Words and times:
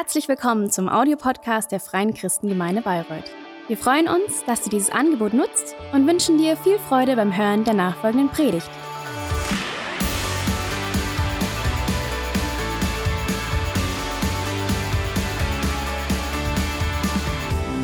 Herzlich 0.00 0.28
willkommen 0.28 0.70
zum 0.70 0.88
Audiopodcast 0.88 1.72
der 1.72 1.80
Freien 1.80 2.14
Christengemeinde 2.14 2.82
Bayreuth. 2.82 3.32
Wir 3.66 3.76
freuen 3.76 4.06
uns, 4.06 4.44
dass 4.46 4.62
du 4.62 4.70
dieses 4.70 4.90
Angebot 4.90 5.34
nutzt 5.34 5.74
und 5.92 6.06
wünschen 6.06 6.38
dir 6.38 6.56
viel 6.56 6.78
Freude 6.78 7.16
beim 7.16 7.36
Hören 7.36 7.64
der 7.64 7.74
nachfolgenden 7.74 8.28
Predigt. 8.28 8.70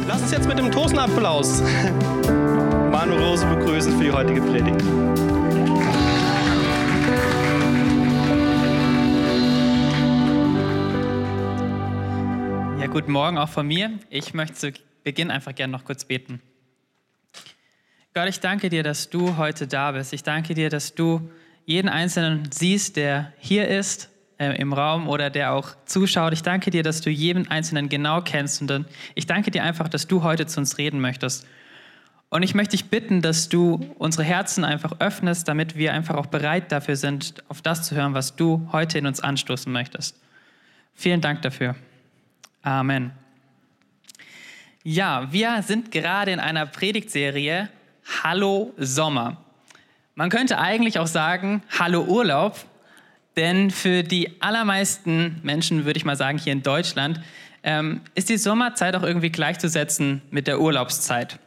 Lass 0.07 0.23
uns 0.23 0.31
jetzt 0.31 0.47
mit 0.47 0.57
dem 0.57 0.71
Toastapplaus 0.71 1.63
Manu 2.93 3.17
Rose 3.17 3.45
begrüßen 3.45 3.99
für 3.99 4.05
die 4.05 4.13
heutige 4.13 4.41
Predigt. 4.41 4.85
Ja, 12.85 12.91
guten 12.91 13.13
Morgen 13.13 13.39
auch 13.39 13.49
von 13.49 13.67
mir. 13.67 13.99
Ich 14.11 14.35
möchte 14.35 14.57
zu 14.57 14.73
Beginn 15.05 15.31
einfach 15.31 15.55
gerne 15.55 15.73
noch 15.73 15.87
kurz 15.87 16.05
beten. 16.05 16.43
Gott, 18.13 18.29
ich 18.29 18.41
danke 18.41 18.69
dir, 18.69 18.83
dass 18.83 19.09
du 19.09 19.39
heute 19.39 19.67
da 19.67 19.93
bist. 19.93 20.13
Ich 20.13 20.23
danke 20.23 20.53
dir, 20.53 20.69
dass 20.69 20.95
du 20.95 21.31
jeden 21.65 21.89
Einzelnen 21.89 22.51
siehst, 22.53 22.97
der 22.97 23.33
hier 23.39 23.69
ist 23.69 24.11
äh, 24.37 24.61
im 24.61 24.75
Raum 24.75 25.09
oder 25.09 25.31
der 25.31 25.55
auch 25.55 25.71
zuschaut. 25.87 26.35
Ich 26.35 26.43
danke 26.43 26.71
dir, 26.71 26.83
dass 26.83 27.01
du 27.01 27.09
jeden 27.09 27.51
Einzelnen 27.51 27.89
genau 27.89 28.21
kennst. 28.21 28.61
Und 28.61 28.85
ich 29.15 29.27
danke 29.27 29.51
dir 29.51 29.63
einfach, 29.63 29.89
dass 29.89 30.07
du 30.07 30.23
heute 30.23 30.45
zu 30.45 30.61
uns 30.61 30.77
reden 30.77 31.01
möchtest. 31.01 31.47
Und 32.29 32.43
ich 32.43 32.55
möchte 32.55 32.73
dich 32.73 32.91
bitten, 32.91 33.23
dass 33.23 33.49
du 33.49 33.95
unsere 33.97 34.25
Herzen 34.25 34.63
einfach 34.63 35.01
öffnest, 35.01 35.49
damit 35.49 35.75
wir 35.75 35.95
einfach 35.95 36.17
auch 36.17 36.27
bereit 36.27 36.71
dafür 36.71 36.97
sind, 36.97 37.45
auf 37.49 37.63
das 37.63 37.85
zu 37.85 37.95
hören, 37.95 38.13
was 38.13 38.37
du 38.37 38.69
heute 38.73 38.99
in 38.99 39.07
uns 39.07 39.21
anstoßen 39.21 39.73
möchtest. 39.73 40.21
Vielen 40.93 41.23
Dank 41.23 41.41
dafür. 41.41 41.77
Amen. 42.65 43.13
Ja, 44.83 45.31
wir 45.31 45.63
sind 45.63 45.91
gerade 45.91 46.31
in 46.31 46.41
einer 46.41 46.65
Predigtserie 46.65 47.69
Hallo 48.23 48.73
Sommer. 48.79 49.37
Man 50.15 50.31
könnte 50.31 50.59
eigentlich 50.59 50.99
auch 50.99 51.07
sagen 51.07 51.63
Hallo 51.79 52.05
Urlaub, 52.05 52.57
denn 53.37 53.71
für 53.71 54.03
die 54.03 54.41
allermeisten 54.41 55.41
Menschen, 55.43 55.85
würde 55.85 55.99
ich 55.99 56.07
mal 56.07 56.17
sagen, 56.17 56.39
hier 56.39 56.55
in 56.55 56.63
Deutschland, 56.63 57.21
ähm, 57.63 58.01
ist 58.15 58.31
die 58.31 58.39
Sommerzeit 58.39 58.97
auch 58.97 59.03
irgendwie 59.03 59.31
gleichzusetzen 59.31 60.23
mit 60.31 60.47
der 60.47 60.59
Urlaubszeit. 60.59 61.39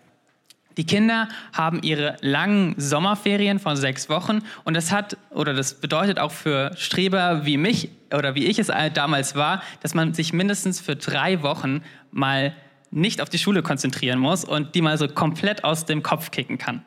Die 0.77 0.85
Kinder 0.85 1.27
haben 1.53 1.81
ihre 1.81 2.17
langen 2.21 2.75
Sommerferien 2.77 3.59
von 3.59 3.75
sechs 3.75 4.09
Wochen 4.09 4.41
und 4.63 4.75
das 4.75 4.91
hat 4.91 5.17
oder 5.31 5.53
das 5.53 5.73
bedeutet 5.73 6.19
auch 6.19 6.31
für 6.31 6.71
Streber 6.77 7.45
wie 7.45 7.57
mich 7.57 7.89
oder 8.13 8.35
wie 8.35 8.45
ich 8.45 8.59
es 8.59 8.71
damals 8.93 9.35
war, 9.35 9.61
dass 9.81 9.95
man 9.95 10.13
sich 10.13 10.33
mindestens 10.33 10.79
für 10.79 10.95
drei 10.95 11.41
Wochen 11.41 11.81
mal 12.11 12.55
nicht 12.91 13.21
auf 13.21 13.29
die 13.29 13.39
Schule 13.39 13.63
konzentrieren 13.63 14.19
muss 14.19 14.45
und 14.45 14.75
die 14.75 14.81
mal 14.81 14.97
so 14.97 15.07
komplett 15.07 15.63
aus 15.63 15.85
dem 15.85 16.03
Kopf 16.03 16.31
kicken 16.31 16.57
kann. 16.57 16.85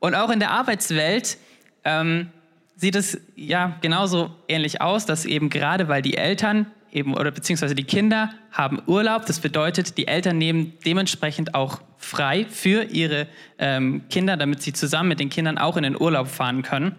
Und 0.00 0.14
auch 0.14 0.30
in 0.30 0.40
der 0.40 0.50
Arbeitswelt 0.50 1.38
ähm, 1.84 2.30
sieht 2.76 2.96
es 2.96 3.20
ja 3.36 3.76
genauso 3.80 4.34
ähnlich 4.48 4.80
aus, 4.80 5.06
dass 5.06 5.24
eben 5.24 5.50
gerade 5.50 5.88
weil 5.88 6.02
die 6.02 6.16
Eltern 6.16 6.66
eben 6.92 7.14
oder 7.14 7.30
beziehungsweise 7.30 7.74
die 7.74 7.84
Kinder 7.84 8.30
haben 8.52 8.82
Urlaub. 8.86 9.26
Das 9.26 9.40
bedeutet, 9.40 9.96
die 9.98 10.06
Eltern 10.06 10.38
nehmen 10.38 10.74
dementsprechend 10.84 11.54
auch 11.54 11.80
frei 11.98 12.46
für 12.48 12.84
ihre 12.84 13.26
ähm, 13.58 14.02
Kinder, 14.08 14.36
damit 14.36 14.62
sie 14.62 14.72
zusammen 14.72 15.10
mit 15.10 15.20
den 15.20 15.30
Kindern 15.30 15.58
auch 15.58 15.76
in 15.76 15.82
den 15.82 16.00
Urlaub 16.00 16.28
fahren 16.28 16.62
können. 16.62 16.96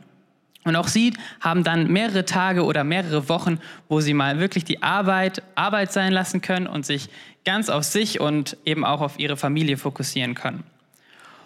Und 0.64 0.76
auch 0.76 0.88
sie 0.88 1.14
haben 1.40 1.64
dann 1.64 1.92
mehrere 1.92 2.26
Tage 2.26 2.64
oder 2.64 2.84
mehrere 2.84 3.30
Wochen, 3.30 3.60
wo 3.90 4.00
sie 4.00 4.14
mal 4.14 4.40
wirklich 4.40 4.64
die 4.64 4.84
Arbeit 4.84 5.42
Arbeit 5.56 5.92
sein 5.92 6.14
lassen 6.14 6.42
können 6.42 6.68
und 6.68 6.86
sich 6.86 7.10
ganz 7.46 7.70
auf 7.70 7.84
sich 7.84 8.20
und 8.20 8.58
eben 8.66 8.86
auch 8.86 9.02
auf 9.02 9.18
ihre 9.18 9.38
Familie 9.38 9.78
fokussieren 9.78 10.36
können. 10.36 10.64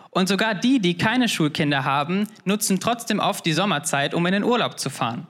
Und 0.09 0.29
sogar 0.29 0.55
die, 0.55 0.79
die 0.79 0.97
keine 0.97 1.27
Schulkinder 1.27 1.85
haben, 1.85 2.27
nutzen 2.43 2.79
trotzdem 2.79 3.19
oft 3.19 3.45
die 3.45 3.53
Sommerzeit, 3.53 4.13
um 4.13 4.25
in 4.25 4.33
den 4.33 4.43
Urlaub 4.43 4.79
zu 4.79 4.89
fahren. 4.89 5.27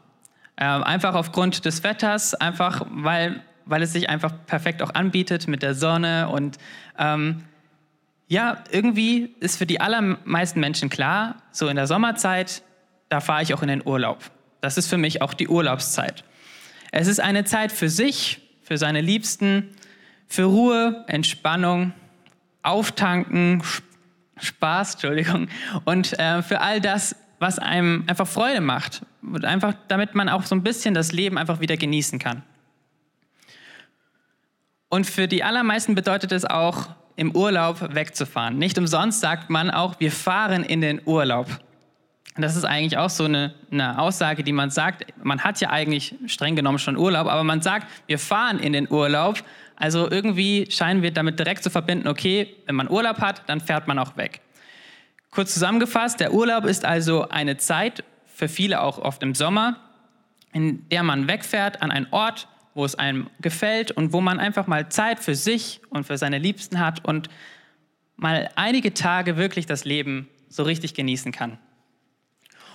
Ähm, 0.57 0.83
einfach 0.83 1.15
aufgrund 1.15 1.65
des 1.65 1.83
Wetters, 1.83 2.33
einfach 2.33 2.85
weil, 2.89 3.41
weil 3.65 3.81
es 3.81 3.93
sich 3.93 4.09
einfach 4.09 4.33
perfekt 4.45 4.81
auch 4.81 4.93
anbietet 4.93 5.47
mit 5.47 5.61
der 5.61 5.73
Sonne. 5.73 6.29
Und 6.29 6.57
ähm, 6.97 7.43
ja, 8.27 8.63
irgendwie 8.71 9.35
ist 9.39 9.57
für 9.57 9.65
die 9.65 9.81
allermeisten 9.81 10.59
Menschen 10.59 10.89
klar, 10.89 11.35
so 11.51 11.67
in 11.67 11.75
der 11.75 11.87
Sommerzeit, 11.87 12.63
da 13.09 13.19
fahre 13.19 13.43
ich 13.43 13.53
auch 13.53 13.61
in 13.61 13.67
den 13.67 13.85
Urlaub. 13.85 14.19
Das 14.61 14.77
ist 14.77 14.87
für 14.87 14.97
mich 14.97 15.21
auch 15.21 15.33
die 15.33 15.47
Urlaubszeit. 15.47 16.23
Es 16.91 17.07
ist 17.07 17.19
eine 17.19 17.43
Zeit 17.43 17.71
für 17.71 17.89
sich, 17.89 18.41
für 18.61 18.77
seine 18.77 19.01
Liebsten, 19.01 19.69
für 20.27 20.45
Ruhe, 20.45 21.03
Entspannung, 21.07 21.93
Auftanken, 22.63 23.61
Spaß, 24.37 24.93
Entschuldigung, 24.93 25.49
und 25.83 26.17
äh, 26.17 26.41
für 26.41 26.61
all 26.61 26.81
das, 26.81 27.15
was 27.39 27.59
einem 27.59 28.05
einfach 28.07 28.27
Freude 28.27 28.61
macht. 28.61 29.01
Einfach, 29.43 29.73
damit 29.87 30.15
man 30.15 30.29
auch 30.29 30.43
so 30.43 30.55
ein 30.55 30.63
bisschen 30.63 30.93
das 30.93 31.11
Leben 31.11 31.37
einfach 31.37 31.59
wieder 31.59 31.77
genießen 31.77 32.19
kann. 32.19 32.43
Und 34.89 35.05
für 35.05 35.27
die 35.27 35.43
allermeisten 35.43 35.95
bedeutet 35.95 36.31
es 36.31 36.45
auch, 36.45 36.89
im 37.15 37.35
Urlaub 37.35 37.95
wegzufahren. 37.95 38.57
Nicht 38.57 38.77
umsonst 38.77 39.21
sagt 39.21 39.49
man 39.49 39.71
auch, 39.71 39.99
wir 39.99 40.11
fahren 40.11 40.63
in 40.63 40.81
den 40.81 41.01
Urlaub. 41.05 41.47
Das 42.37 42.57
ist 42.57 42.65
eigentlich 42.65 42.97
auch 42.97 43.09
so 43.09 43.23
eine, 43.23 43.53
eine, 43.71 43.97
Aussage, 43.97 44.43
die 44.43 44.51
man 44.51 44.69
sagt. 44.69 45.05
Man 45.23 45.41
hat 45.41 45.61
ja 45.61 45.69
eigentlich 45.69 46.15
streng 46.27 46.55
genommen 46.57 46.79
schon 46.79 46.97
Urlaub, 46.97 47.27
aber 47.27 47.45
man 47.45 47.61
sagt, 47.61 47.87
wir 48.07 48.19
fahren 48.19 48.59
in 48.59 48.73
den 48.73 48.91
Urlaub. 48.91 49.41
Also 49.77 50.09
irgendwie 50.11 50.69
scheinen 50.69 51.01
wir 51.01 51.11
damit 51.11 51.39
direkt 51.39 51.63
zu 51.63 51.69
verbinden, 51.69 52.07
okay, 52.07 52.53
wenn 52.65 52.75
man 52.75 52.89
Urlaub 52.89 53.19
hat, 53.19 53.43
dann 53.47 53.61
fährt 53.61 53.87
man 53.87 53.99
auch 53.99 54.17
weg. 54.17 54.41
Kurz 55.31 55.53
zusammengefasst, 55.53 56.19
der 56.19 56.33
Urlaub 56.33 56.65
ist 56.65 56.83
also 56.83 57.29
eine 57.29 57.57
Zeit, 57.57 58.03
für 58.35 58.49
viele 58.49 58.81
auch 58.81 58.99
oft 58.99 59.23
im 59.23 59.33
Sommer, 59.33 59.77
in 60.51 60.87
der 60.89 61.03
man 61.03 61.27
wegfährt 61.27 61.81
an 61.81 61.89
einen 61.89 62.07
Ort, 62.11 62.47
wo 62.73 62.83
es 62.83 62.95
einem 62.95 63.29
gefällt 63.39 63.91
und 63.91 64.11
wo 64.11 64.19
man 64.19 64.39
einfach 64.39 64.67
mal 64.67 64.89
Zeit 64.89 65.21
für 65.21 65.35
sich 65.35 65.81
und 65.89 66.05
für 66.05 66.17
seine 66.17 66.37
Liebsten 66.37 66.79
hat 66.79 67.05
und 67.05 67.29
mal 68.17 68.49
einige 68.55 68.93
Tage 68.93 69.37
wirklich 69.37 69.65
das 69.65 69.85
Leben 69.85 70.27
so 70.49 70.63
richtig 70.63 70.93
genießen 70.93 71.31
kann. 71.31 71.57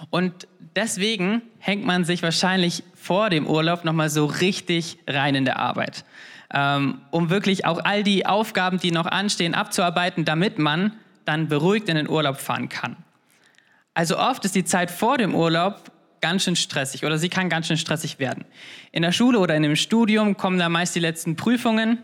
Und 0.08 0.48
deswegen 0.74 1.42
hängt 1.58 1.84
man 1.84 2.04
sich 2.04 2.22
wahrscheinlich 2.22 2.82
vor 2.94 3.28
dem 3.28 3.46
Urlaub 3.46 3.84
nochmal 3.84 4.08
so 4.08 4.24
richtig 4.24 4.98
rein 5.06 5.34
in 5.34 5.44
der 5.44 5.58
Arbeit, 5.58 6.06
ähm, 6.54 7.02
um 7.10 7.28
wirklich 7.28 7.66
auch 7.66 7.84
all 7.84 8.02
die 8.02 8.24
Aufgaben, 8.24 8.78
die 8.78 8.92
noch 8.92 9.06
anstehen, 9.06 9.54
abzuarbeiten, 9.54 10.24
damit 10.24 10.58
man 10.58 10.92
dann 11.26 11.48
beruhigt 11.48 11.90
in 11.90 11.96
den 11.96 12.08
Urlaub 12.08 12.38
fahren 12.38 12.70
kann. 12.70 12.96
Also 13.94 14.18
oft 14.18 14.44
ist 14.44 14.54
die 14.54 14.64
Zeit 14.64 14.90
vor 14.90 15.18
dem 15.18 15.34
Urlaub 15.34 15.90
ganz 16.20 16.44
schön 16.44 16.56
stressig 16.56 17.04
oder 17.04 17.18
sie 17.18 17.28
kann 17.28 17.48
ganz 17.48 17.66
schön 17.66 17.76
stressig 17.76 18.18
werden. 18.18 18.44
In 18.92 19.02
der 19.02 19.12
Schule 19.12 19.38
oder 19.38 19.56
in 19.56 19.62
dem 19.62 19.76
Studium 19.76 20.36
kommen 20.36 20.58
da 20.58 20.68
meist 20.68 20.94
die 20.94 21.00
letzten 21.00 21.36
Prüfungen 21.36 21.98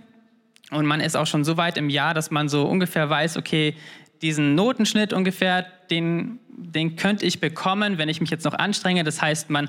und 0.70 0.86
man 0.86 1.00
ist 1.00 1.16
auch 1.16 1.26
schon 1.26 1.44
so 1.44 1.56
weit 1.56 1.76
im 1.76 1.90
Jahr, 1.90 2.14
dass 2.14 2.30
man 2.30 2.48
so 2.48 2.66
ungefähr 2.66 3.08
weiß, 3.08 3.36
okay, 3.36 3.76
diesen 4.22 4.54
Notenschnitt 4.54 5.12
ungefähr, 5.12 5.66
den, 5.90 6.40
den 6.48 6.96
könnte 6.96 7.24
ich 7.26 7.40
bekommen, 7.40 7.98
wenn 7.98 8.08
ich 8.08 8.20
mich 8.20 8.30
jetzt 8.30 8.44
noch 8.44 8.54
anstrenge. 8.54 9.04
Das 9.04 9.20
heißt, 9.20 9.50
man 9.50 9.68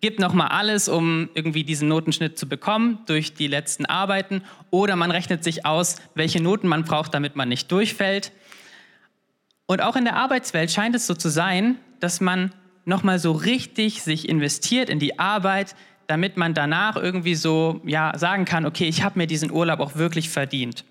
gibt 0.00 0.18
noch 0.18 0.34
mal 0.34 0.48
alles, 0.48 0.88
um 0.88 1.30
irgendwie 1.34 1.64
diesen 1.64 1.88
Notenschnitt 1.88 2.38
zu 2.38 2.48
bekommen 2.48 2.98
durch 3.06 3.34
die 3.34 3.46
letzten 3.46 3.86
Arbeiten 3.86 4.42
oder 4.70 4.96
man 4.96 5.10
rechnet 5.10 5.42
sich 5.42 5.64
aus, 5.64 5.96
welche 6.14 6.42
Noten 6.42 6.68
man 6.68 6.84
braucht, 6.84 7.14
damit 7.14 7.36
man 7.36 7.48
nicht 7.48 7.72
durchfällt. 7.72 8.32
Und 9.66 9.82
auch 9.82 9.96
in 9.96 10.04
der 10.04 10.16
Arbeitswelt 10.16 10.70
scheint 10.70 10.94
es 10.94 11.06
so 11.06 11.14
zu 11.14 11.28
sein, 11.28 11.78
dass 12.00 12.20
man 12.20 12.52
nochmal 12.84 13.18
so 13.18 13.32
richtig 13.32 14.02
sich 14.02 14.28
investiert 14.28 14.88
in 14.88 14.98
die 14.98 15.18
Arbeit, 15.18 15.74
damit 16.06 16.36
man 16.36 16.54
danach 16.54 16.96
irgendwie 16.96 17.34
so 17.34 17.80
ja, 17.84 18.12
sagen 18.16 18.44
kann, 18.44 18.64
okay, 18.64 18.86
ich 18.86 19.02
habe 19.02 19.18
mir 19.18 19.26
diesen 19.26 19.50
Urlaub 19.50 19.80
auch 19.80 19.96
wirklich 19.96 20.30
verdient. 20.30 20.84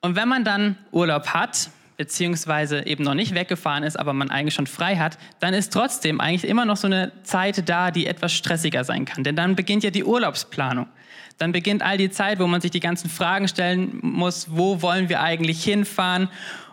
Und 0.00 0.16
wenn 0.16 0.28
man 0.28 0.44
dann 0.44 0.76
Urlaub 0.90 1.28
hat, 1.28 1.70
beziehungsweise 1.96 2.86
eben 2.86 3.04
noch 3.04 3.14
nicht 3.14 3.34
weggefahren 3.34 3.84
ist, 3.84 3.96
aber 3.96 4.12
man 4.12 4.30
eigentlich 4.30 4.54
schon 4.54 4.66
frei 4.66 4.96
hat, 4.96 5.18
dann 5.38 5.54
ist 5.54 5.72
trotzdem 5.72 6.20
eigentlich 6.20 6.50
immer 6.50 6.64
noch 6.64 6.76
so 6.76 6.88
eine 6.88 7.12
Zeit 7.22 7.68
da, 7.68 7.92
die 7.92 8.06
etwas 8.06 8.32
stressiger 8.32 8.82
sein 8.82 9.04
kann. 9.04 9.22
Denn 9.22 9.36
dann 9.36 9.54
beginnt 9.54 9.84
ja 9.84 9.90
die 9.90 10.02
Urlaubsplanung. 10.02 10.88
Dann 11.38 11.52
beginnt 11.52 11.82
all 11.82 11.98
die 11.98 12.10
Zeit, 12.10 12.38
wo 12.38 12.46
man 12.46 12.60
sich 12.60 12.70
die 12.70 12.80
ganzen 12.80 13.10
Fragen 13.10 13.48
stellen 13.48 13.98
muss, 14.02 14.48
wo 14.50 14.82
wollen 14.82 15.08
wir 15.08 15.20
eigentlich 15.20 15.62
hinfahren, 15.64 16.28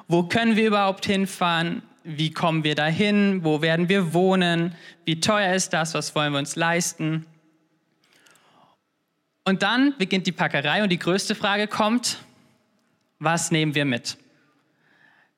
wo 0.08 0.24
können 0.24 0.56
wir 0.56 0.68
überhaupt 0.68 1.06
hinfahren, 1.06 1.82
wie 2.04 2.32
kommen 2.32 2.64
wir 2.64 2.76
dahin, 2.76 3.44
wo 3.44 3.62
werden 3.62 3.90
wir 3.90 4.14
wohnen, 4.14 4.76
wie 5.06 5.20
teuer 5.20 5.54
ist 5.54 5.74
das, 5.74 5.94
was 5.94 6.16
wollen 6.16 6.34
wir 6.34 6.40
uns 6.40 6.56
leisten. 6.56 7.26
Und 9.46 9.64
dann 9.64 9.96
beginnt 9.98 10.28
die 10.28 10.32
Packerei 10.32 10.84
und 10.84 10.90
die 10.90 11.00
größte 11.00 11.36
Frage 11.36 11.68
kommt, 11.68 12.18
was 13.20 13.52
nehmen 13.52 13.76
wir 13.76 13.86
mit? 13.86 14.18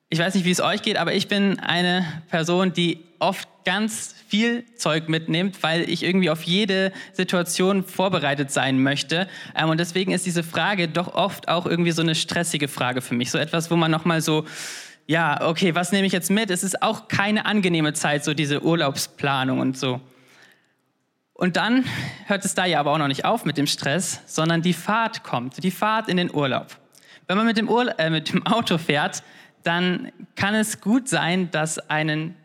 Ich 0.08 0.18
weiß 0.18 0.34
nicht, 0.34 0.44
wie 0.44 0.50
es 0.50 0.60
euch 0.60 0.82
geht, 0.82 0.98
aber 0.98 1.14
ich 1.14 1.28
bin 1.28 1.58
eine 1.60 2.22
Person, 2.28 2.72
die 2.72 3.02
oft 3.18 3.48
ganz 3.64 4.14
viel 4.28 4.64
Zeug 4.76 5.08
mitnimmt, 5.08 5.62
weil 5.62 5.88
ich 5.88 6.02
irgendwie 6.02 6.30
auf 6.30 6.42
jede 6.42 6.92
Situation 7.12 7.84
vorbereitet 7.84 8.50
sein 8.50 8.82
möchte. 8.82 9.28
Ähm, 9.54 9.68
und 9.68 9.78
deswegen 9.78 10.12
ist 10.12 10.26
diese 10.26 10.42
Frage 10.42 10.88
doch 10.88 11.14
oft 11.14 11.48
auch 11.48 11.66
irgendwie 11.66 11.92
so 11.92 12.02
eine 12.02 12.14
stressige 12.14 12.68
Frage 12.68 13.02
für 13.02 13.14
mich. 13.14 13.30
So 13.30 13.38
etwas, 13.38 13.70
wo 13.70 13.76
man 13.76 13.90
nochmal 13.90 14.20
so, 14.20 14.46
ja, 15.06 15.46
okay, 15.46 15.74
was 15.74 15.92
nehme 15.92 16.06
ich 16.06 16.12
jetzt 16.12 16.30
mit? 16.30 16.50
Es 16.50 16.62
ist 16.62 16.82
auch 16.82 17.08
keine 17.08 17.46
angenehme 17.46 17.92
Zeit, 17.92 18.24
so 18.24 18.34
diese 18.34 18.62
Urlaubsplanung 18.62 19.60
und 19.60 19.76
so. 19.76 20.00
Und 21.34 21.56
dann 21.56 21.84
hört 22.26 22.44
es 22.44 22.54
da 22.54 22.66
ja 22.66 22.78
aber 22.78 22.92
auch 22.92 22.98
noch 22.98 23.08
nicht 23.08 23.24
auf 23.24 23.44
mit 23.44 23.58
dem 23.58 23.66
Stress, 23.66 24.20
sondern 24.26 24.62
die 24.62 24.72
Fahrt 24.72 25.24
kommt, 25.24 25.62
die 25.64 25.70
Fahrt 25.70 26.08
in 26.08 26.16
den 26.16 26.32
Urlaub. 26.32 26.76
Wenn 27.26 27.36
man 27.36 27.46
mit 27.46 27.56
dem, 27.56 27.68
Urla 27.68 27.92
äh, 27.98 28.10
mit 28.10 28.32
dem 28.32 28.46
Auto 28.46 28.78
fährt, 28.78 29.22
dann 29.62 30.12
kann 30.36 30.54
es 30.54 30.80
gut 30.80 31.08
sein, 31.08 31.50
dass 31.50 31.78
einen 31.78 32.36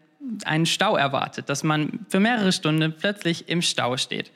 einen 0.46 0.66
Stau 0.66 0.96
erwartet, 0.96 1.50
dass 1.50 1.64
man 1.64 2.06
für 2.10 2.20
mehrere 2.20 2.52
Stunden 2.52 2.94
plötzlich 2.98 3.50
im 3.50 3.62
Stau 3.62 3.98
steht. 3.98 4.32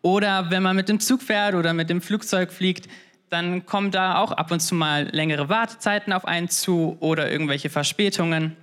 Oder 0.00 0.50
wenn 0.50 0.62
man 0.62 0.76
mit 0.76 0.88
dem 0.88 1.00
Zug 1.00 1.22
fährt 1.22 1.54
oder 1.54 1.74
mit 1.74 1.90
dem 1.90 2.00
Flugzeug 2.00 2.52
fliegt, 2.52 2.88
dann 3.28 3.64
kommen 3.64 3.90
da 3.90 4.18
auch 4.18 4.32
ab 4.32 4.50
und 4.50 4.60
zu 4.60 4.74
mal 4.74 5.08
längere 5.12 5.48
Wartezeiten 5.48 6.12
auf 6.12 6.26
einen 6.26 6.48
zu 6.48 6.96
oder 7.00 7.30
irgendwelche 7.30 7.70
Verspätungen. 7.70 8.56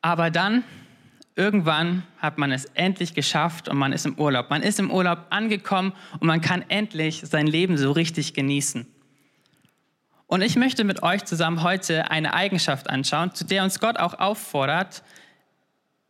Aber 0.00 0.30
dann, 0.30 0.64
irgendwann 1.34 2.04
hat 2.18 2.38
man 2.38 2.52
es 2.52 2.64
endlich 2.66 3.12
geschafft 3.12 3.68
und 3.68 3.76
man 3.76 3.92
ist 3.92 4.06
im 4.06 4.18
Urlaub. 4.18 4.48
Man 4.50 4.62
ist 4.62 4.78
im 4.78 4.90
Urlaub 4.90 5.26
angekommen 5.30 5.92
und 6.20 6.26
man 6.26 6.40
kann 6.40 6.64
endlich 6.68 7.22
sein 7.24 7.46
Leben 7.46 7.76
so 7.76 7.92
richtig 7.92 8.32
genießen. 8.34 8.86
Und 10.26 10.42
ich 10.42 10.56
möchte 10.56 10.84
mit 10.84 11.02
euch 11.02 11.24
zusammen 11.24 11.62
heute 11.62 12.10
eine 12.10 12.34
Eigenschaft 12.34 12.90
anschauen, 12.90 13.34
zu 13.34 13.44
der 13.44 13.62
uns 13.62 13.78
Gott 13.78 13.98
auch 13.98 14.18
auffordert, 14.18 15.02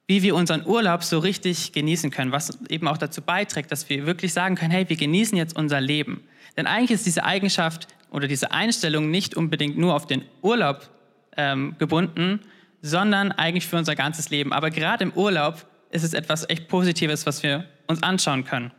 wie 0.06 0.22
wir 0.22 0.34
unseren 0.34 0.64
Urlaub 0.64 1.02
so 1.02 1.18
richtig 1.18 1.72
genießen 1.72 2.10
können, 2.10 2.32
was 2.32 2.58
eben 2.68 2.88
auch 2.88 2.96
dazu 2.96 3.20
beiträgt, 3.20 3.72
dass 3.72 3.88
wir 3.88 4.06
wirklich 4.06 4.32
sagen 4.32 4.54
können, 4.54 4.70
hey, 4.70 4.88
wir 4.88 4.96
genießen 4.96 5.36
jetzt 5.36 5.56
unser 5.56 5.80
Leben. 5.80 6.26
Denn 6.56 6.66
eigentlich 6.66 6.92
ist 6.92 7.06
diese 7.06 7.24
Eigenschaft 7.24 7.88
oder 8.10 8.28
diese 8.28 8.52
Einstellung 8.52 9.10
nicht 9.10 9.36
unbedingt 9.36 9.76
nur 9.76 9.94
auf 9.94 10.06
den 10.06 10.24
Urlaub 10.42 10.88
ähm, 11.36 11.74
gebunden, 11.78 12.40
sondern 12.80 13.32
eigentlich 13.32 13.66
für 13.66 13.76
unser 13.76 13.96
ganzes 13.96 14.30
Leben. 14.30 14.52
Aber 14.52 14.70
gerade 14.70 15.04
im 15.04 15.12
Urlaub 15.12 15.66
ist 15.90 16.04
es 16.04 16.14
etwas 16.14 16.48
echt 16.48 16.68
Positives, 16.68 17.26
was 17.26 17.42
wir 17.42 17.68
uns 17.86 18.02
anschauen 18.02 18.44
können. 18.44 18.70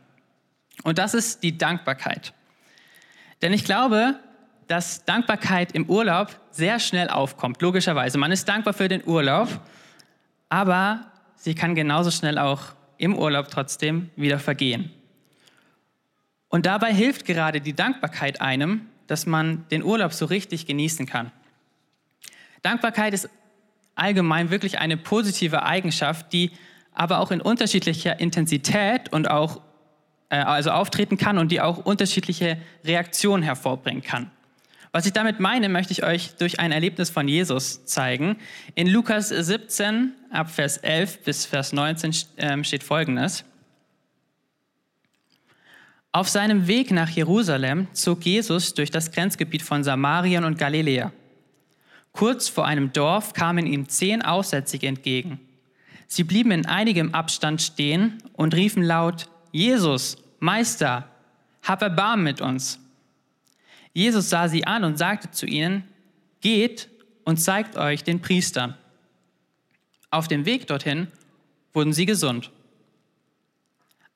Und 0.82 0.98
das 0.98 1.14
ist 1.14 1.42
die 1.42 1.58
Dankbarkeit. 1.58 2.32
Denn 3.42 3.52
ich 3.52 3.64
glaube, 3.64 4.18
dass 4.68 5.04
Dankbarkeit 5.04 5.72
im 5.72 5.86
Urlaub 5.86 6.38
sehr 6.50 6.78
schnell 6.78 7.08
aufkommt, 7.08 7.60
logischerweise. 7.62 8.18
Man 8.18 8.30
ist 8.30 8.48
dankbar 8.48 8.74
für 8.74 8.88
den 8.88 9.02
Urlaub, 9.04 9.48
aber 10.48 11.06
sie 11.36 11.54
kann 11.54 11.74
genauso 11.74 12.10
schnell 12.10 12.38
auch 12.38 12.62
im 12.98 13.16
Urlaub 13.16 13.48
trotzdem 13.48 14.10
wieder 14.14 14.38
vergehen. 14.38 14.90
Und 16.48 16.66
dabei 16.66 16.92
hilft 16.92 17.24
gerade 17.24 17.60
die 17.60 17.74
Dankbarkeit 17.74 18.40
einem, 18.40 18.86
dass 19.06 19.26
man 19.26 19.66
den 19.70 19.82
Urlaub 19.82 20.12
so 20.12 20.26
richtig 20.26 20.66
genießen 20.66 21.06
kann. 21.06 21.32
Dankbarkeit 22.62 23.14
ist 23.14 23.30
allgemein 23.94 24.50
wirklich 24.50 24.78
eine 24.78 24.96
positive 24.96 25.62
Eigenschaft, 25.62 26.32
die 26.32 26.52
aber 26.92 27.20
auch 27.20 27.30
in 27.30 27.40
unterschiedlicher 27.40 28.20
Intensität 28.20 29.12
und 29.12 29.30
auch 29.30 29.60
äh, 30.30 30.36
also 30.36 30.70
auftreten 30.70 31.16
kann 31.16 31.38
und 31.38 31.52
die 31.52 31.60
auch 31.60 31.78
unterschiedliche 31.78 32.58
Reaktionen 32.84 33.42
hervorbringen 33.42 34.02
kann. 34.02 34.30
Was 34.92 35.06
ich 35.06 35.12
damit 35.12 35.38
meine, 35.38 35.68
möchte 35.68 35.92
ich 35.92 36.02
euch 36.02 36.34
durch 36.36 36.60
ein 36.60 36.72
Erlebnis 36.72 37.10
von 37.10 37.28
Jesus 37.28 37.84
zeigen. 37.84 38.36
In 38.74 38.88
Lukas 38.88 39.28
17, 39.28 40.12
ab 40.30 40.50
Vers 40.50 40.78
11 40.78 41.24
bis 41.24 41.44
Vers 41.44 41.72
19 41.72 42.14
ähm, 42.38 42.64
steht 42.64 42.82
folgendes. 42.82 43.44
Auf 46.10 46.28
seinem 46.28 46.66
Weg 46.66 46.90
nach 46.90 47.10
Jerusalem 47.10 47.86
zog 47.92 48.24
Jesus 48.24 48.72
durch 48.72 48.90
das 48.90 49.12
Grenzgebiet 49.12 49.62
von 49.62 49.84
Samarien 49.84 50.44
und 50.44 50.58
Galiläa. 50.58 51.12
Kurz 52.12 52.48
vor 52.48 52.66
einem 52.66 52.92
Dorf 52.92 53.34
kamen 53.34 53.66
ihm 53.66 53.88
zehn 53.88 54.22
Aussätzige 54.22 54.86
entgegen. 54.86 55.38
Sie 56.06 56.24
blieben 56.24 56.50
in 56.50 56.64
einigem 56.64 57.14
Abstand 57.14 57.60
stehen 57.60 58.22
und 58.32 58.54
riefen 58.54 58.82
laut, 58.82 59.28
Jesus, 59.52 60.16
Meister, 60.40 61.06
hab 61.62 61.82
Erbarmen 61.82 62.24
mit 62.24 62.40
uns. 62.40 62.80
Jesus 63.92 64.30
sah 64.30 64.48
sie 64.48 64.66
an 64.66 64.84
und 64.84 64.98
sagte 64.98 65.30
zu 65.30 65.46
ihnen, 65.46 65.84
geht 66.40 66.88
und 67.24 67.38
zeigt 67.38 67.76
euch 67.76 68.04
den 68.04 68.20
Priestern. 68.20 68.74
Auf 70.10 70.28
dem 70.28 70.46
Weg 70.46 70.66
dorthin 70.66 71.08
wurden 71.72 71.92
sie 71.92 72.06
gesund. 72.06 72.50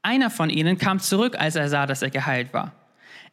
Einer 0.03 0.31
von 0.31 0.51
ihnen 0.51 0.79
kam 0.79 0.99
zurück, 0.99 1.39
als 1.39 1.55
er 1.55 1.69
sah, 1.69 1.87
dass 1.87 2.03
er 2.03 2.11
geheilt 2.11 2.53
war. 2.53 2.73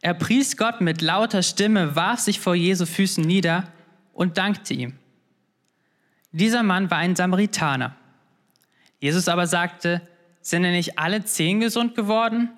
Er 0.02 0.14
pries 0.14 0.56
Gott 0.56 0.82
mit 0.82 1.02
lauter 1.02 1.44
Stimme, 1.44 1.96
warf 1.96 2.20
sich 2.20 2.40
vor 2.40 2.56
Jesu 2.56 2.86
Füßen 2.86 3.24
nieder 3.24 3.72
und 4.14 4.38
dankte 4.38 4.74
ihm. 4.74 4.94
Dieser 6.32 6.64
Mann 6.64 6.92
war 6.92 7.00
ein 7.00 7.16
Samaritaner. 7.16 7.96
Jesus 9.00 9.28
aber 9.28 9.48
sagte, 9.48 10.02
sind 10.42 10.64
denn 10.64 10.74
nicht 10.74 11.00
alle 11.00 11.24
zehn 11.26 11.60
gesund 11.60 11.96
geworden? 11.96 12.50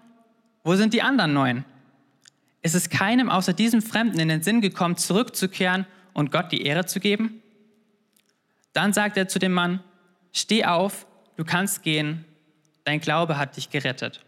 Wo 0.63 0.75
sind 0.75 0.93
die 0.93 1.01
anderen 1.01 1.33
neun? 1.33 1.65
Ist 2.61 2.75
es 2.75 2.89
keinem 2.89 3.29
außer 3.29 3.53
diesem 3.53 3.81
Fremden 3.81 4.19
in 4.19 4.27
den 4.27 4.43
Sinn 4.43 4.61
gekommen, 4.61 4.97
zurückzukehren 4.97 5.85
und 6.13 6.31
Gott 6.31 6.51
die 6.51 6.63
Ehre 6.63 6.85
zu 6.85 6.99
geben? 6.99 7.41
Dann 8.73 8.93
sagt 8.93 9.17
er 9.17 9.27
zu 9.27 9.39
dem 9.39 9.53
Mann, 9.53 9.81
steh 10.31 10.65
auf, 10.65 11.07
du 11.37 11.43
kannst 11.43 11.83
gehen, 11.83 12.25
dein 12.83 12.99
Glaube 12.99 13.37
hat 13.37 13.57
dich 13.57 13.69
gerettet. 13.69 14.23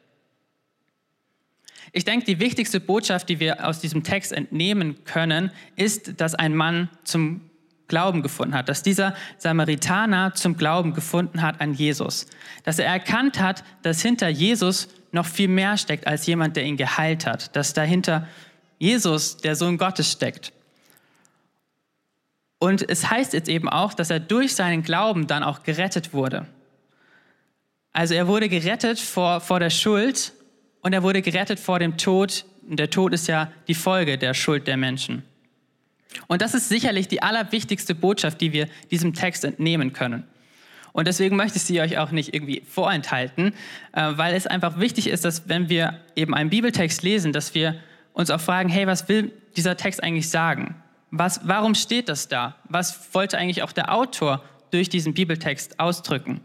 Ich 1.91 2.05
denke, 2.05 2.25
die 2.25 2.39
wichtigste 2.39 2.79
Botschaft, 2.79 3.29
die 3.29 3.39
wir 3.39 3.67
aus 3.67 3.79
diesem 3.79 4.03
Text 4.03 4.31
entnehmen 4.31 5.03
können, 5.05 5.51
ist, 5.75 6.19
dass 6.19 6.33
ein 6.33 6.55
Mann 6.55 6.89
zum 7.03 7.41
Glauben 7.87 8.23
gefunden 8.23 8.55
hat, 8.55 8.69
dass 8.69 8.81
dieser 8.81 9.13
Samaritaner 9.37 10.33
zum 10.33 10.57
Glauben 10.57 10.93
gefunden 10.93 11.41
hat 11.41 11.61
an 11.61 11.73
Jesus, 11.73 12.25
dass 12.63 12.79
er 12.79 12.87
erkannt 12.87 13.39
hat, 13.39 13.63
dass 13.83 14.01
hinter 14.01 14.29
Jesus 14.29 14.87
noch 15.13 15.25
viel 15.25 15.47
mehr 15.47 15.77
steckt 15.77 16.07
als 16.07 16.25
jemand, 16.25 16.55
der 16.55 16.63
ihn 16.65 16.77
geheilt 16.77 17.25
hat, 17.25 17.55
dass 17.55 17.73
dahinter 17.73 18.27
Jesus, 18.79 19.37
der 19.37 19.55
Sohn 19.55 19.77
Gottes, 19.77 20.11
steckt. 20.11 20.51
Und 22.59 22.89
es 22.89 23.09
heißt 23.09 23.33
jetzt 23.33 23.49
eben 23.49 23.69
auch, 23.69 23.93
dass 23.93 24.09
er 24.09 24.19
durch 24.19 24.55
seinen 24.55 24.83
Glauben 24.83 25.27
dann 25.27 25.43
auch 25.43 25.63
gerettet 25.63 26.13
wurde. 26.13 26.47
Also 27.91 28.15
er 28.15 28.27
wurde 28.27 28.49
gerettet 28.49 28.99
vor, 28.99 29.41
vor 29.41 29.59
der 29.59 29.69
Schuld 29.69 30.33
und 30.81 30.93
er 30.93 31.03
wurde 31.03 31.21
gerettet 31.21 31.59
vor 31.59 31.79
dem 31.79 31.97
Tod. 31.97 32.45
Und 32.67 32.79
der 32.79 32.89
Tod 32.89 33.13
ist 33.13 33.27
ja 33.27 33.51
die 33.67 33.75
Folge 33.75 34.17
der 34.17 34.33
Schuld 34.33 34.65
der 34.67 34.77
Menschen. 34.77 35.23
Und 36.27 36.41
das 36.41 36.53
ist 36.53 36.69
sicherlich 36.69 37.07
die 37.07 37.21
allerwichtigste 37.21 37.95
Botschaft, 37.95 38.41
die 38.41 38.53
wir 38.53 38.67
diesem 38.91 39.13
Text 39.13 39.43
entnehmen 39.43 39.93
können. 39.93 40.25
Und 40.93 41.07
deswegen 41.07 41.35
möchte 41.35 41.57
ich 41.57 41.63
sie 41.63 41.81
euch 41.81 41.97
auch 41.97 42.11
nicht 42.11 42.33
irgendwie 42.33 42.61
vorenthalten, 42.61 43.53
äh, 43.93 44.11
weil 44.15 44.35
es 44.35 44.47
einfach 44.47 44.79
wichtig 44.79 45.07
ist, 45.07 45.25
dass 45.25 45.49
wenn 45.49 45.67
wir 45.67 45.99
eben 46.15 46.33
einen 46.33 46.51
Bibeltext 46.51 47.03
lesen, 47.03 47.33
dass 47.33 47.55
wir 47.55 47.75
uns 48.13 48.29
auch 48.29 48.39
fragen, 48.39 48.69
hey, 48.69 48.87
was 48.87 49.09
will 49.09 49.33
dieser 49.57 49.75
Text 49.75 50.01
eigentlich 50.03 50.29
sagen? 50.29 50.75
Was, 51.09 51.41
warum 51.43 51.75
steht 51.75 52.09
das 52.09 52.27
da? 52.27 52.55
Was 52.69 53.13
wollte 53.13 53.37
eigentlich 53.37 53.63
auch 53.63 53.71
der 53.71 53.93
Autor 53.93 54.43
durch 54.71 54.87
diesen 54.87 55.13
Bibeltext 55.13 55.79
ausdrücken? 55.79 56.41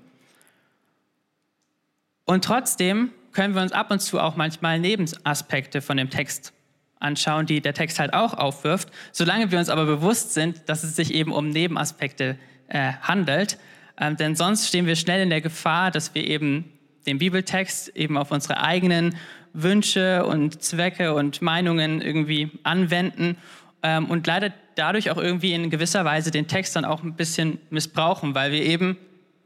Und 2.25 2.45
trotzdem 2.45 3.11
können 3.33 3.55
wir 3.55 3.63
uns 3.63 3.73
ab 3.73 3.91
und 3.91 4.01
zu 4.01 4.19
auch 4.19 4.37
manchmal 4.37 4.79
Nebenaspekte 4.81 5.81
von 5.81 5.97
dem 5.97 6.11
Text 6.11 6.53
anschauen, 7.01 7.47
die 7.47 7.61
der 7.61 7.75
Text 7.75 7.99
halt 7.99 8.13
auch 8.13 8.35
aufwirft. 8.35 8.91
Solange 9.13 9.51
wir 9.51 9.59
uns 9.59 9.69
aber 9.69 9.87
bewusst 9.87 10.35
sind, 10.35 10.69
dass 10.69 10.83
es 10.83 10.97
sich 10.97 11.15
eben 11.15 11.33
um 11.33 11.51
Nebenaspekte 11.51 12.39
äh, 12.69 12.93
handelt, 13.01 13.59
ähm, 14.01 14.17
denn 14.17 14.37
sonst 14.37 14.69
stehen 14.69 14.87
wir 14.87 14.97
schnell 14.97 15.23
in 15.23 15.31
der 15.31 15.41
Gefahr, 15.41 15.91
dass 15.91 16.15
wir 16.15 16.25
eben 16.25 16.73
den 17.07 17.19
Bibeltext 17.19 17.97
eben 17.97 18.17
auf 18.17 18.31
unsere 18.31 18.63
eigenen 18.63 19.17
Wünsche 19.53 20.25
und 20.27 20.63
Zwecke 20.63 21.15
und 21.15 21.43
Meinungen 21.43 22.01
irgendwie 22.01 22.51
anwenden 22.63 23.37
ähm, 23.83 24.07
und 24.07 24.27
leider 24.27 24.53
dadurch 24.75 25.11
auch 25.11 25.17
irgendwie 25.17 25.53
in 25.53 25.71
gewisser 25.71 26.05
Weise 26.05 26.31
den 26.31 26.47
Text 26.47 26.77
dann 26.77 26.85
auch 26.85 27.03
ein 27.03 27.15
bisschen 27.15 27.59
missbrauchen, 27.71 28.35
weil 28.35 28.53
wir 28.53 28.63
eben 28.63 28.97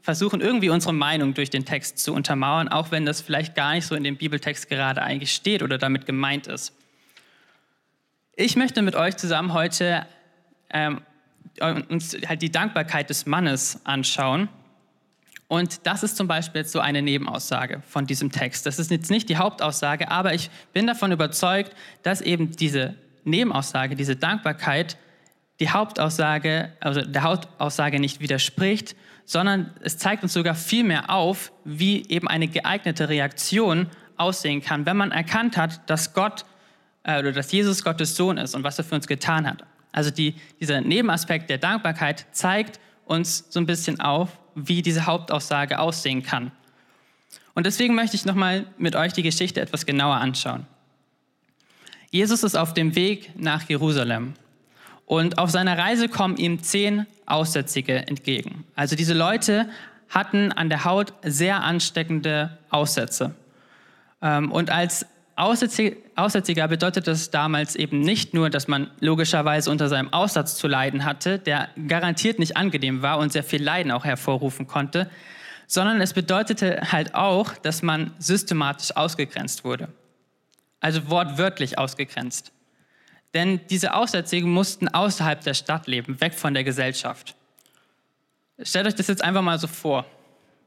versuchen, 0.01 0.41
irgendwie 0.41 0.69
unsere 0.69 0.93
Meinung 0.93 1.33
durch 1.33 1.49
den 1.49 1.65
Text 1.65 1.97
zu 1.97 2.13
untermauern, 2.13 2.67
auch 2.67 2.91
wenn 2.91 3.05
das 3.05 3.21
vielleicht 3.21 3.55
gar 3.55 3.73
nicht 3.73 3.87
so 3.87 3.95
in 3.95 4.03
dem 4.03 4.17
Bibeltext 4.17 4.69
gerade 4.69 5.01
eigentlich 5.01 5.33
steht 5.33 5.63
oder 5.63 5.77
damit 5.77 6.05
gemeint 6.05 6.47
ist. 6.47 6.73
Ich 8.35 8.55
möchte 8.55 8.81
mit 8.81 8.95
euch 8.95 9.15
zusammen 9.15 9.53
heute 9.53 10.05
ähm, 10.69 11.01
uns 11.89 12.17
halt 12.27 12.41
die 12.41 12.51
Dankbarkeit 12.51 13.09
des 13.09 13.25
Mannes 13.25 13.79
anschauen. 13.83 14.49
Und 15.47 15.85
das 15.85 16.03
ist 16.03 16.17
zum 16.17 16.27
Beispiel 16.27 16.65
so 16.65 16.79
eine 16.79 17.01
Nebenaussage 17.01 17.83
von 17.87 18.07
diesem 18.07 18.31
Text. 18.31 18.65
Das 18.65 18.79
ist 18.79 18.89
jetzt 18.89 19.11
nicht 19.11 19.29
die 19.29 19.37
Hauptaussage, 19.37 20.09
aber 20.09 20.33
ich 20.33 20.49
bin 20.73 20.87
davon 20.87 21.11
überzeugt, 21.11 21.75
dass 22.01 22.21
eben 22.21 22.55
diese 22.55 22.95
Nebenaussage, 23.23 23.95
diese 23.95 24.15
Dankbarkeit, 24.15 24.97
die 25.59 25.69
Hauptaussage, 25.69 26.73
also 26.79 27.01
der 27.01 27.23
Hauptaussage 27.23 27.99
nicht 27.99 28.19
widerspricht, 28.19 28.95
sondern 29.25 29.71
es 29.81 29.97
zeigt 29.97 30.23
uns 30.23 30.33
sogar 30.33 30.55
viel 30.55 30.83
mehr 30.83 31.09
auf, 31.09 31.51
wie 31.63 32.07
eben 32.09 32.27
eine 32.27 32.47
geeignete 32.47 33.09
Reaktion 33.09 33.87
aussehen 34.17 34.61
kann, 34.61 34.85
wenn 34.85 34.97
man 34.97 35.11
erkannt 35.11 35.57
hat, 35.57 35.87
dass 35.89 36.13
Gott 36.13 36.45
äh, 37.03 37.19
oder 37.19 37.31
dass 37.31 37.51
Jesus 37.51 37.83
Gottes 37.83 38.15
Sohn 38.15 38.37
ist 38.37 38.55
und 38.55 38.63
was 38.63 38.77
er 38.77 38.83
für 38.83 38.95
uns 38.95 39.07
getan 39.07 39.47
hat. 39.47 39.63
Also 39.93 40.11
die, 40.11 40.35
dieser 40.59 40.81
Nebenaspekt 40.81 41.49
der 41.49 41.59
Dankbarkeit 41.59 42.25
zeigt 42.33 42.81
uns 43.05 43.45
so 43.49 43.59
ein 43.59 43.65
bisschen 43.65 44.01
auf, 44.01 44.29
wie 44.55 44.81
diese 44.81 45.05
Hauptaussage 45.05 45.79
aussehen 45.79 46.23
kann. 46.23 46.51
Und 47.55 47.65
deswegen 47.65 47.95
möchte 47.95 48.15
ich 48.15 48.25
nochmal 48.25 48.65
mit 48.77 48.95
euch 48.95 49.13
die 49.13 49.23
Geschichte 49.23 49.61
etwas 49.61 49.85
genauer 49.85 50.15
anschauen. 50.15 50.65
Jesus 52.09 52.43
ist 52.43 52.55
auf 52.55 52.73
dem 52.73 52.95
Weg 52.95 53.31
nach 53.39 53.67
Jerusalem 53.69 54.33
und 55.05 55.37
auf 55.37 55.51
seiner 55.51 55.77
Reise 55.77 56.09
kommen 56.09 56.37
ihm 56.37 56.61
zehn 56.61 57.05
Aussätzige 57.25 58.07
entgegen. 58.07 58.65
Also 58.75 58.95
diese 58.95 59.13
Leute 59.13 59.69
hatten 60.09 60.51
an 60.51 60.69
der 60.69 60.85
Haut 60.85 61.13
sehr 61.23 61.63
ansteckende 61.63 62.57
Aussätze. 62.69 63.35
Ähm, 64.21 64.51
und 64.51 64.69
als 64.69 65.05
Aussätziger 65.35 66.67
bedeutet 66.67 67.07
das 67.07 67.31
damals 67.31 67.75
eben 67.75 68.01
nicht 68.01 68.33
nur, 68.33 68.49
dass 68.49 68.67
man 68.67 68.91
logischerweise 68.99 69.71
unter 69.71 69.89
seinem 69.89 70.13
Aussatz 70.13 70.57
zu 70.57 70.67
leiden 70.67 71.05
hatte, 71.05 71.39
der 71.39 71.69
garantiert 71.87 72.37
nicht 72.37 72.55
angenehm 72.55 73.01
war 73.01 73.17
und 73.17 73.31
sehr 73.31 73.43
viel 73.43 73.63
Leiden 73.63 73.91
auch 73.91 74.05
hervorrufen 74.05 74.67
konnte, 74.67 75.09
sondern 75.65 76.01
es 76.01 76.13
bedeutete 76.13 76.91
halt 76.91 77.15
auch, 77.15 77.53
dass 77.57 77.81
man 77.81 78.13
systematisch 78.19 78.95
ausgegrenzt 78.95 79.63
wurde. 79.63 79.87
Also 80.79 81.09
wortwörtlich 81.09 81.79
ausgegrenzt. 81.79 82.51
Denn 83.33 83.61
diese 83.71 83.95
Aussätzigen 83.95 84.51
mussten 84.51 84.87
außerhalb 84.87 85.41
der 85.41 85.55
Stadt 85.55 85.87
leben, 85.87 86.21
weg 86.21 86.35
von 86.35 86.53
der 86.53 86.63
Gesellschaft. 86.63 87.35
Stellt 88.61 88.85
euch 88.85 88.93
das 88.93 89.07
jetzt 89.07 89.23
einfach 89.23 89.41
mal 89.41 89.57
so 89.57 89.65
vor, 89.65 90.05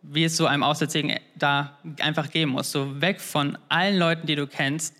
wie 0.08 0.24
es 0.24 0.36
so 0.36 0.46
einem 0.46 0.62
Aussätzigen 0.62 1.18
da 1.34 1.78
einfach 2.00 2.30
gehen 2.30 2.48
muss. 2.48 2.72
So 2.72 3.00
weg 3.00 3.20
von 3.20 3.58
allen 3.68 3.98
Leuten, 3.98 4.26
die 4.26 4.36
du 4.36 4.46
kennst. 4.46 4.94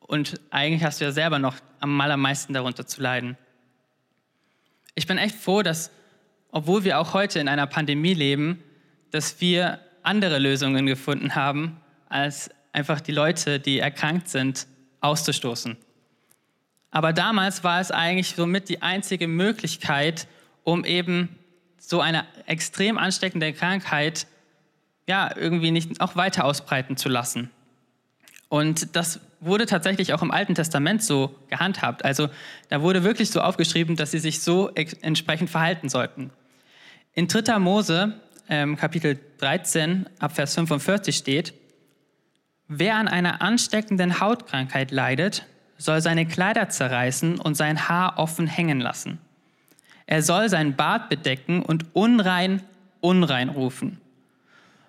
Und 0.00 0.40
eigentlich 0.50 0.84
hast 0.84 1.00
du 1.00 1.04
ja 1.04 1.12
selber 1.12 1.38
noch 1.38 1.56
am 1.80 2.00
allermeisten 2.00 2.52
darunter 2.52 2.86
zu 2.86 3.00
leiden. 3.00 3.36
Ich 4.94 5.06
bin 5.06 5.18
echt 5.18 5.36
froh, 5.36 5.62
dass, 5.62 5.90
obwohl 6.50 6.84
wir 6.84 6.98
auch 6.98 7.14
heute 7.14 7.38
in 7.40 7.48
einer 7.48 7.66
Pandemie 7.66 8.14
leben, 8.14 8.62
dass 9.10 9.40
wir 9.40 9.80
andere 10.02 10.38
Lösungen 10.38 10.86
gefunden 10.86 11.34
haben, 11.34 11.80
als 12.08 12.50
einfach 12.72 13.00
die 13.00 13.12
Leute, 13.12 13.60
die 13.60 13.78
erkrankt 13.78 14.28
sind, 14.28 14.66
auszustoßen. 15.00 15.76
Aber 16.90 17.12
damals 17.12 17.64
war 17.64 17.80
es 17.80 17.90
eigentlich 17.90 18.34
somit 18.34 18.68
die 18.68 18.82
einzige 18.82 19.26
Möglichkeit, 19.26 20.28
um 20.62 20.84
eben 20.84 21.38
so 21.86 22.00
eine 22.00 22.24
extrem 22.46 22.98
ansteckende 22.98 23.52
Krankheit 23.52 24.26
ja 25.06 25.36
irgendwie 25.36 25.70
nicht 25.70 26.00
auch 26.00 26.16
weiter 26.16 26.44
ausbreiten 26.44 26.96
zu 26.96 27.08
lassen. 27.08 27.50
Und 28.48 28.96
das 28.96 29.20
wurde 29.40 29.66
tatsächlich 29.66 30.14
auch 30.14 30.22
im 30.22 30.30
Alten 30.30 30.54
Testament 30.54 31.02
so 31.02 31.34
gehandhabt. 31.48 32.04
Also 32.04 32.28
da 32.70 32.80
wurde 32.80 33.04
wirklich 33.04 33.30
so 33.30 33.40
aufgeschrieben, 33.40 33.96
dass 33.96 34.12
sie 34.12 34.18
sich 34.18 34.40
so 34.40 34.70
entsprechend 34.70 35.50
verhalten 35.50 35.88
sollten. 35.88 36.30
In 37.12 37.28
3. 37.28 37.58
Mose 37.58 38.14
ähm, 38.48 38.76
Kapitel 38.76 39.18
13 39.38 40.08
ab 40.18 40.32
Vers 40.34 40.54
45 40.54 41.16
steht, 41.16 41.54
wer 42.68 42.96
an 42.96 43.08
einer 43.08 43.42
ansteckenden 43.42 44.20
Hautkrankheit 44.20 44.90
leidet, 44.90 45.46
soll 45.76 46.00
seine 46.00 46.26
Kleider 46.26 46.68
zerreißen 46.68 47.38
und 47.38 47.56
sein 47.56 47.88
Haar 47.88 48.18
offen 48.18 48.46
hängen 48.46 48.80
lassen. 48.80 49.18
Er 50.06 50.22
soll 50.22 50.48
sein 50.48 50.76
Bart 50.76 51.08
bedecken 51.08 51.62
und 51.62 51.86
unrein, 51.94 52.62
unrein 53.00 53.48
rufen. 53.48 54.00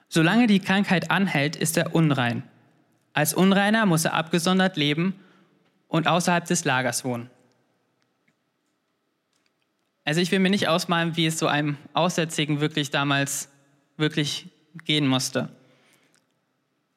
Solange 0.09 0.47
die 0.47 0.59
Krankheit 0.59 1.11
anhält, 1.11 1.55
ist 1.55 1.77
er 1.77 1.95
unrein. 1.95 2.43
Als 3.13 3.33
Unreiner 3.33 3.85
muss 3.85 4.05
er 4.05 4.13
abgesondert 4.13 4.75
leben 4.77 5.15
und 5.87 6.07
außerhalb 6.07 6.45
des 6.45 6.65
Lagers 6.65 7.05
wohnen. 7.05 7.29
Also 10.03 10.21
ich 10.21 10.31
will 10.31 10.39
mir 10.39 10.49
nicht 10.49 10.67
ausmalen, 10.67 11.15
wie 11.17 11.25
es 11.25 11.39
so 11.39 11.47
einem 11.47 11.77
Aussätzigen 11.93 12.59
wirklich 12.59 12.91
damals 12.91 13.49
wirklich 13.97 14.47
gehen 14.83 15.07
musste. 15.07 15.49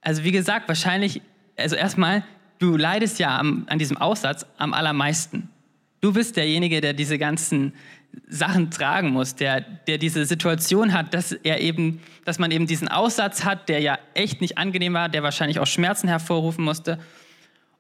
Also 0.01 0.25
wie 0.25 0.33
gesagt, 0.33 0.69
wahrscheinlich, 0.69 1.23
also 1.57 1.77
erstmal, 1.77 2.25
du 2.59 2.77
leidest 2.77 3.19
ja 3.19 3.39
am, 3.39 3.65
an 3.69 3.79
diesem 3.79 3.97
Aussatz 3.97 4.45
am 4.59 4.75
allermeisten. 4.75 5.49
Du 6.01 6.13
bist 6.13 6.37
derjenige, 6.37 6.81
der 6.81 6.93
diese 6.93 7.19
ganzen 7.19 7.73
Sachen 8.29 8.71
tragen 8.71 9.11
muss, 9.11 9.35
der, 9.35 9.61
der 9.61 9.99
diese 9.99 10.25
Situation 10.25 10.93
hat, 10.93 11.15
dass 11.15 11.33
er 11.33 11.61
eben, 11.61 12.00
dass 12.25 12.38
man 12.38 12.50
eben 12.50 12.67
diesen 12.67 12.88
Aussatz 12.88 13.45
hat, 13.45 13.69
der 13.69 13.81
ja 13.81 13.99
echt 14.15 14.41
nicht 14.41 14.59
angenehm 14.59 14.95
war, 14.95 15.09
der 15.09 15.23
wahrscheinlich 15.23 15.61
auch 15.61 15.67
Schmerzen 15.67 16.09
hervorrufen 16.09 16.65
musste. 16.65 16.99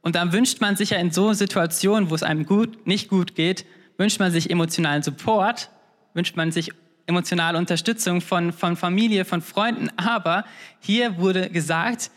Und 0.00 0.14
dann 0.14 0.32
wünscht 0.32 0.60
man 0.60 0.76
sich 0.76 0.90
ja 0.90 0.98
in 0.98 1.10
so 1.10 1.32
Situationen, 1.32 2.10
wo 2.10 2.14
es 2.14 2.22
einem 2.22 2.46
gut, 2.46 2.86
nicht 2.86 3.08
gut 3.08 3.34
geht, 3.34 3.66
wünscht 3.98 4.20
man 4.20 4.32
sich 4.32 4.50
emotionalen 4.50 5.02
Support, 5.02 5.70
wünscht 6.14 6.36
man 6.36 6.52
sich 6.52 6.72
emotionale 7.06 7.58
Unterstützung 7.58 8.20
von, 8.20 8.52
von 8.52 8.76
Familie, 8.76 9.24
von 9.24 9.42
Freunden. 9.42 9.90
Aber 9.96 10.44
hier 10.80 11.18
wurde 11.18 11.50
gesagt, 11.50 12.10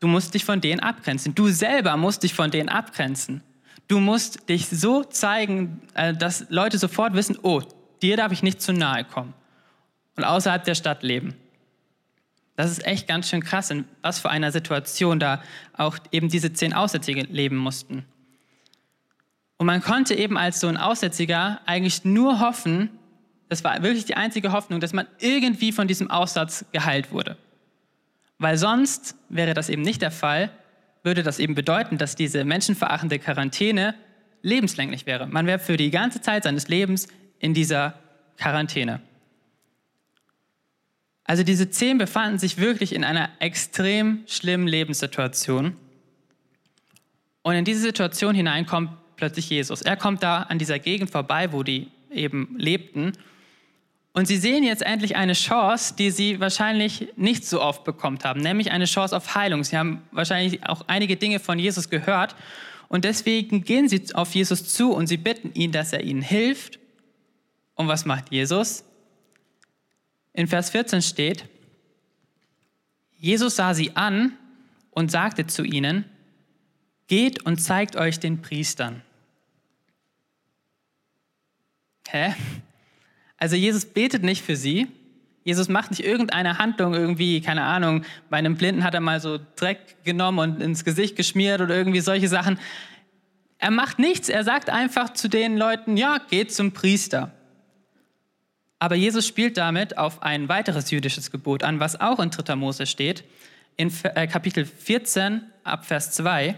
du 0.00 0.06
musst 0.06 0.34
dich 0.34 0.44
von 0.44 0.60
denen 0.60 0.80
abgrenzen. 0.80 1.34
Du 1.34 1.48
selber 1.48 1.96
musst 1.96 2.22
dich 2.22 2.34
von 2.34 2.50
denen 2.50 2.68
abgrenzen. 2.68 3.42
Du 3.88 4.00
musst 4.00 4.48
dich 4.48 4.68
so 4.68 5.04
zeigen, 5.04 5.82
äh, 5.94 6.14
dass 6.14 6.46
Leute 6.48 6.78
sofort 6.78 7.14
wissen, 7.14 7.38
oh, 7.42 7.62
dir 8.02 8.16
darf 8.16 8.32
ich 8.32 8.42
nicht 8.42 8.62
zu 8.62 8.72
nahe 8.72 9.04
kommen 9.04 9.34
und 10.16 10.24
außerhalb 10.24 10.64
der 10.64 10.74
Stadt 10.74 11.02
leben. 11.02 11.34
Das 12.56 12.70
ist 12.70 12.86
echt 12.86 13.08
ganz 13.08 13.28
schön 13.28 13.42
krass, 13.42 13.70
in 13.70 13.84
was 14.00 14.20
für 14.20 14.30
einer 14.30 14.52
Situation 14.52 15.18
da 15.18 15.42
auch 15.76 15.98
eben 16.12 16.28
diese 16.28 16.52
zehn 16.52 16.72
Aussätzige 16.72 17.22
leben 17.22 17.56
mussten. 17.56 18.04
Und 19.56 19.66
man 19.66 19.82
konnte 19.82 20.14
eben 20.14 20.38
als 20.38 20.60
so 20.60 20.68
ein 20.68 20.76
Aussätziger 20.76 21.60
eigentlich 21.66 22.04
nur 22.04 22.40
hoffen, 22.40 22.90
das 23.48 23.62
war 23.62 23.82
wirklich 23.82 24.04
die 24.04 24.16
einzige 24.16 24.52
Hoffnung, 24.52 24.80
dass 24.80 24.92
man 24.92 25.06
irgendwie 25.18 25.72
von 25.72 25.86
diesem 25.86 26.10
Aussatz 26.10 26.64
geheilt 26.72 27.12
wurde. 27.12 27.36
Weil 28.38 28.56
sonst 28.56 29.16
wäre 29.28 29.54
das 29.54 29.68
eben 29.68 29.82
nicht 29.82 30.02
der 30.02 30.10
Fall, 30.10 30.50
würde 31.04 31.22
das 31.22 31.38
eben 31.38 31.54
bedeuten, 31.54 31.98
dass 31.98 32.16
diese 32.16 32.44
menschenverachtende 32.44 33.18
Quarantäne 33.18 33.94
lebenslänglich 34.42 35.06
wäre. 35.06 35.26
Man 35.26 35.46
wäre 35.46 35.58
für 35.58 35.76
die 35.76 35.90
ganze 35.90 36.20
Zeit 36.20 36.44
seines 36.44 36.68
Lebens 36.68 37.08
in 37.38 37.54
dieser 37.54 37.94
Quarantäne. 38.36 39.00
Also 41.24 41.42
diese 41.42 41.70
zehn 41.70 41.96
befanden 41.96 42.38
sich 42.38 42.58
wirklich 42.58 42.94
in 42.94 43.04
einer 43.04 43.30
extrem 43.38 44.24
schlimmen 44.26 44.66
Lebenssituation. 44.66 45.76
Und 47.42 47.54
in 47.54 47.64
diese 47.64 47.80
Situation 47.80 48.34
hinein 48.34 48.66
kommt 48.66 48.90
plötzlich 49.16 49.48
Jesus. 49.48 49.82
Er 49.82 49.96
kommt 49.96 50.22
da 50.22 50.42
an 50.42 50.58
dieser 50.58 50.78
Gegend 50.78 51.10
vorbei, 51.10 51.52
wo 51.52 51.62
die 51.62 51.88
eben 52.10 52.54
lebten. 52.58 53.12
Und 54.14 54.26
sie 54.26 54.36
sehen 54.36 54.62
jetzt 54.62 54.82
endlich 54.82 55.16
eine 55.16 55.32
Chance, 55.32 55.94
die 55.98 56.12
sie 56.12 56.38
wahrscheinlich 56.38 57.08
nicht 57.16 57.44
so 57.44 57.60
oft 57.60 57.82
bekommen 57.82 58.20
haben, 58.22 58.40
nämlich 58.40 58.70
eine 58.70 58.84
Chance 58.84 59.14
auf 59.14 59.34
Heilung. 59.34 59.64
Sie 59.64 59.76
haben 59.76 60.02
wahrscheinlich 60.12 60.64
auch 60.64 60.82
einige 60.86 61.16
Dinge 61.16 61.40
von 61.40 61.58
Jesus 61.58 61.90
gehört 61.90 62.36
und 62.88 63.04
deswegen 63.04 63.64
gehen 63.64 63.88
sie 63.88 64.14
auf 64.14 64.32
Jesus 64.32 64.72
zu 64.72 64.92
und 64.92 65.08
sie 65.08 65.16
bitten 65.16 65.52
ihn, 65.54 65.72
dass 65.72 65.92
er 65.92 66.02
ihnen 66.02 66.22
hilft. 66.22 66.78
Und 67.74 67.88
was 67.88 68.04
macht 68.04 68.30
Jesus? 68.30 68.84
In 70.32 70.46
Vers 70.46 70.70
14 70.70 71.02
steht, 71.02 71.48
Jesus 73.18 73.56
sah 73.56 73.74
sie 73.74 73.96
an 73.96 74.38
und 74.92 75.10
sagte 75.10 75.48
zu 75.48 75.64
ihnen, 75.64 76.04
geht 77.08 77.44
und 77.44 77.58
zeigt 77.58 77.96
euch 77.96 78.20
den 78.20 78.42
Priestern. 78.42 79.02
Hä? 82.06 82.34
Also 83.44 83.56
Jesus 83.56 83.84
betet 83.84 84.22
nicht 84.22 84.42
für 84.42 84.56
sie. 84.56 84.86
Jesus 85.42 85.68
macht 85.68 85.90
nicht 85.90 86.02
irgendeine 86.02 86.56
Handlung 86.56 86.94
irgendwie, 86.94 87.42
keine 87.42 87.64
Ahnung, 87.64 88.06
bei 88.30 88.38
einem 88.38 88.56
Blinden 88.56 88.84
hat 88.84 88.94
er 88.94 89.00
mal 89.00 89.20
so 89.20 89.38
Dreck 89.56 90.02
genommen 90.02 90.38
und 90.38 90.62
ins 90.62 90.82
Gesicht 90.82 91.14
geschmiert 91.14 91.60
oder 91.60 91.76
irgendwie 91.76 92.00
solche 92.00 92.28
Sachen. 92.28 92.58
Er 93.58 93.70
macht 93.70 93.98
nichts, 93.98 94.30
er 94.30 94.44
sagt 94.44 94.70
einfach 94.70 95.12
zu 95.12 95.28
den 95.28 95.58
Leuten, 95.58 95.98
ja, 95.98 96.22
geht 96.30 96.54
zum 96.54 96.72
Priester. 96.72 97.32
Aber 98.78 98.94
Jesus 98.94 99.28
spielt 99.28 99.58
damit 99.58 99.98
auf 99.98 100.22
ein 100.22 100.48
weiteres 100.48 100.90
jüdisches 100.90 101.30
Gebot 101.30 101.64
an, 101.64 101.80
was 101.80 102.00
auch 102.00 102.20
in 102.20 102.30
3. 102.30 102.56
Mose 102.56 102.86
steht, 102.86 103.24
in 103.76 103.92
äh, 104.04 104.26
Kapitel 104.26 104.64
14 104.64 105.42
ab 105.64 105.84
Vers 105.84 106.12
2. 106.12 106.56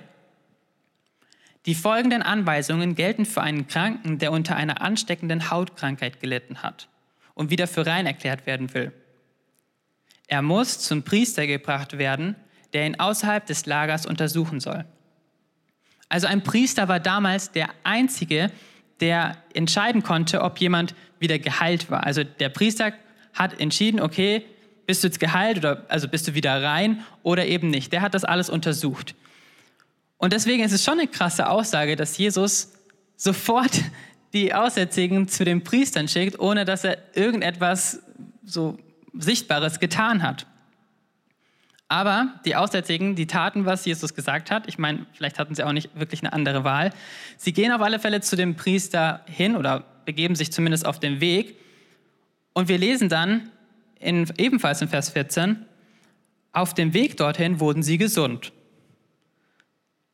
Die 1.67 1.75
folgenden 1.75 2.23
Anweisungen 2.23 2.95
gelten 2.95 3.27
für 3.27 3.43
einen 3.43 3.67
Kranken, 3.67 4.19
der 4.19 4.31
unter 4.31 4.55
einer 4.55 4.81
ansteckenden 4.81 5.51
Hautkrankheit 5.51 6.21
gelitten 6.21 6.63
hat 6.63 6.89
und 7.35 7.51
wieder 7.51 7.67
für 7.67 7.85
rein 7.85 8.07
erklärt 8.07 8.47
werden 8.47 8.73
will. 8.73 8.93
Er 10.29 10.43
muss 10.43 10.79
zum 10.79 11.03
Priester 11.03 11.47
gebracht 11.47 11.99
werden, 11.99 12.37
der 12.73 12.87
ihn 12.87 13.01
außerhalb 13.01 13.45
des 13.47 13.67
Lagers 13.67 14.07
untersuchen 14.07 14.61
soll. 14.61 14.85
Also 16.09 16.29
ein 16.29 16.43
Priester 16.43 16.87
war 16.87 17.01
damals 17.01 17.51
der 17.51 17.69
einzige, 17.83 18.53
der 19.01 19.37
entscheiden 19.53 20.05
konnte, 20.05 20.43
ob 20.43 20.59
jemand 20.59 20.95
wieder 21.19 21.39
geheilt 21.39 21.91
war. 21.91 22.05
Also 22.05 22.23
der 22.23 22.49
Priester 22.49 22.93
hat 23.35 23.61
entschieden, 23.61 24.01
okay, 24.01 24.45
bist 24.87 25.03
du 25.03 25.09
jetzt 25.09 25.19
geheilt 25.19 25.59
oder 25.59 25.85
also 25.89 26.07
bist 26.07 26.29
du 26.29 26.35
wieder 26.35 26.63
rein 26.63 27.05
oder 27.25 27.47
eben 27.47 27.71
nicht. 27.71 27.93
Der 27.93 28.03
hat 28.03 28.15
das 28.15 28.25
alles 28.25 28.49
untersucht. 28.49 29.17
Und 30.19 30.33
deswegen 30.33 30.63
ist 30.63 30.73
es 30.73 30.85
schon 30.85 30.99
eine 30.99 31.09
krasse 31.09 31.49
Aussage, 31.49 31.97
dass 31.97 32.17
Jesus 32.17 32.73
sofort 33.17 33.83
die 34.33 34.55
Aussätzigen 34.55 35.29
zu 35.29 35.45
den 35.45 35.65
Priestern 35.65 36.09
schickt, 36.09 36.39
ohne 36.39 36.65
dass 36.65 36.85
er 36.85 36.99
irgendetwas 37.15 38.03
so 38.45 38.79
Sichtbares 39.15 39.81
getan 39.81 40.23
hat. 40.23 40.47
Aber 41.89 42.35
die 42.45 42.57
Aussätzigen, 42.57 43.15
die 43.15 43.27
taten, 43.27 43.65
was 43.65 43.85
Jesus 43.85 44.15
gesagt 44.15 44.51
hat. 44.51 44.67
Ich 44.67 44.77
meine, 44.77 45.07
vielleicht 45.13 45.39
hatten 45.39 45.55
sie 45.55 45.63
auch 45.63 45.73
nicht 45.73 45.99
wirklich 45.99 46.21
eine 46.23 46.33
andere 46.33 46.65
Wahl. 46.65 46.91
Sie 47.37 47.53
gehen 47.53 47.71
auf 47.73 47.81
alle 47.81 48.01
Fälle 48.01 48.21
zu 48.21 48.35
dem 48.35 48.57
Priester 48.57 49.25
hin 49.27 49.55
oder 49.57 49.85
begeben 50.05 50.35
sich 50.35 50.51
zumindest 50.51 50.85
auf 50.85 50.99
den 50.99 51.21
Weg. 51.21 51.57
Und 52.55 52.69
wir 52.69 52.79
lesen 52.79 53.09
dann 53.09 53.51
in, 54.01 54.31
ebenfalls 54.37 54.83
in 54.83 54.89
Vers 54.89 55.11
14, 55.11 55.65
auf 56.53 56.75
dem 56.75 56.93
Weg 56.93 57.17
dorthin 57.19 57.61
wurden 57.61 57.83
sie 57.83 57.99
gesund. 57.99 58.53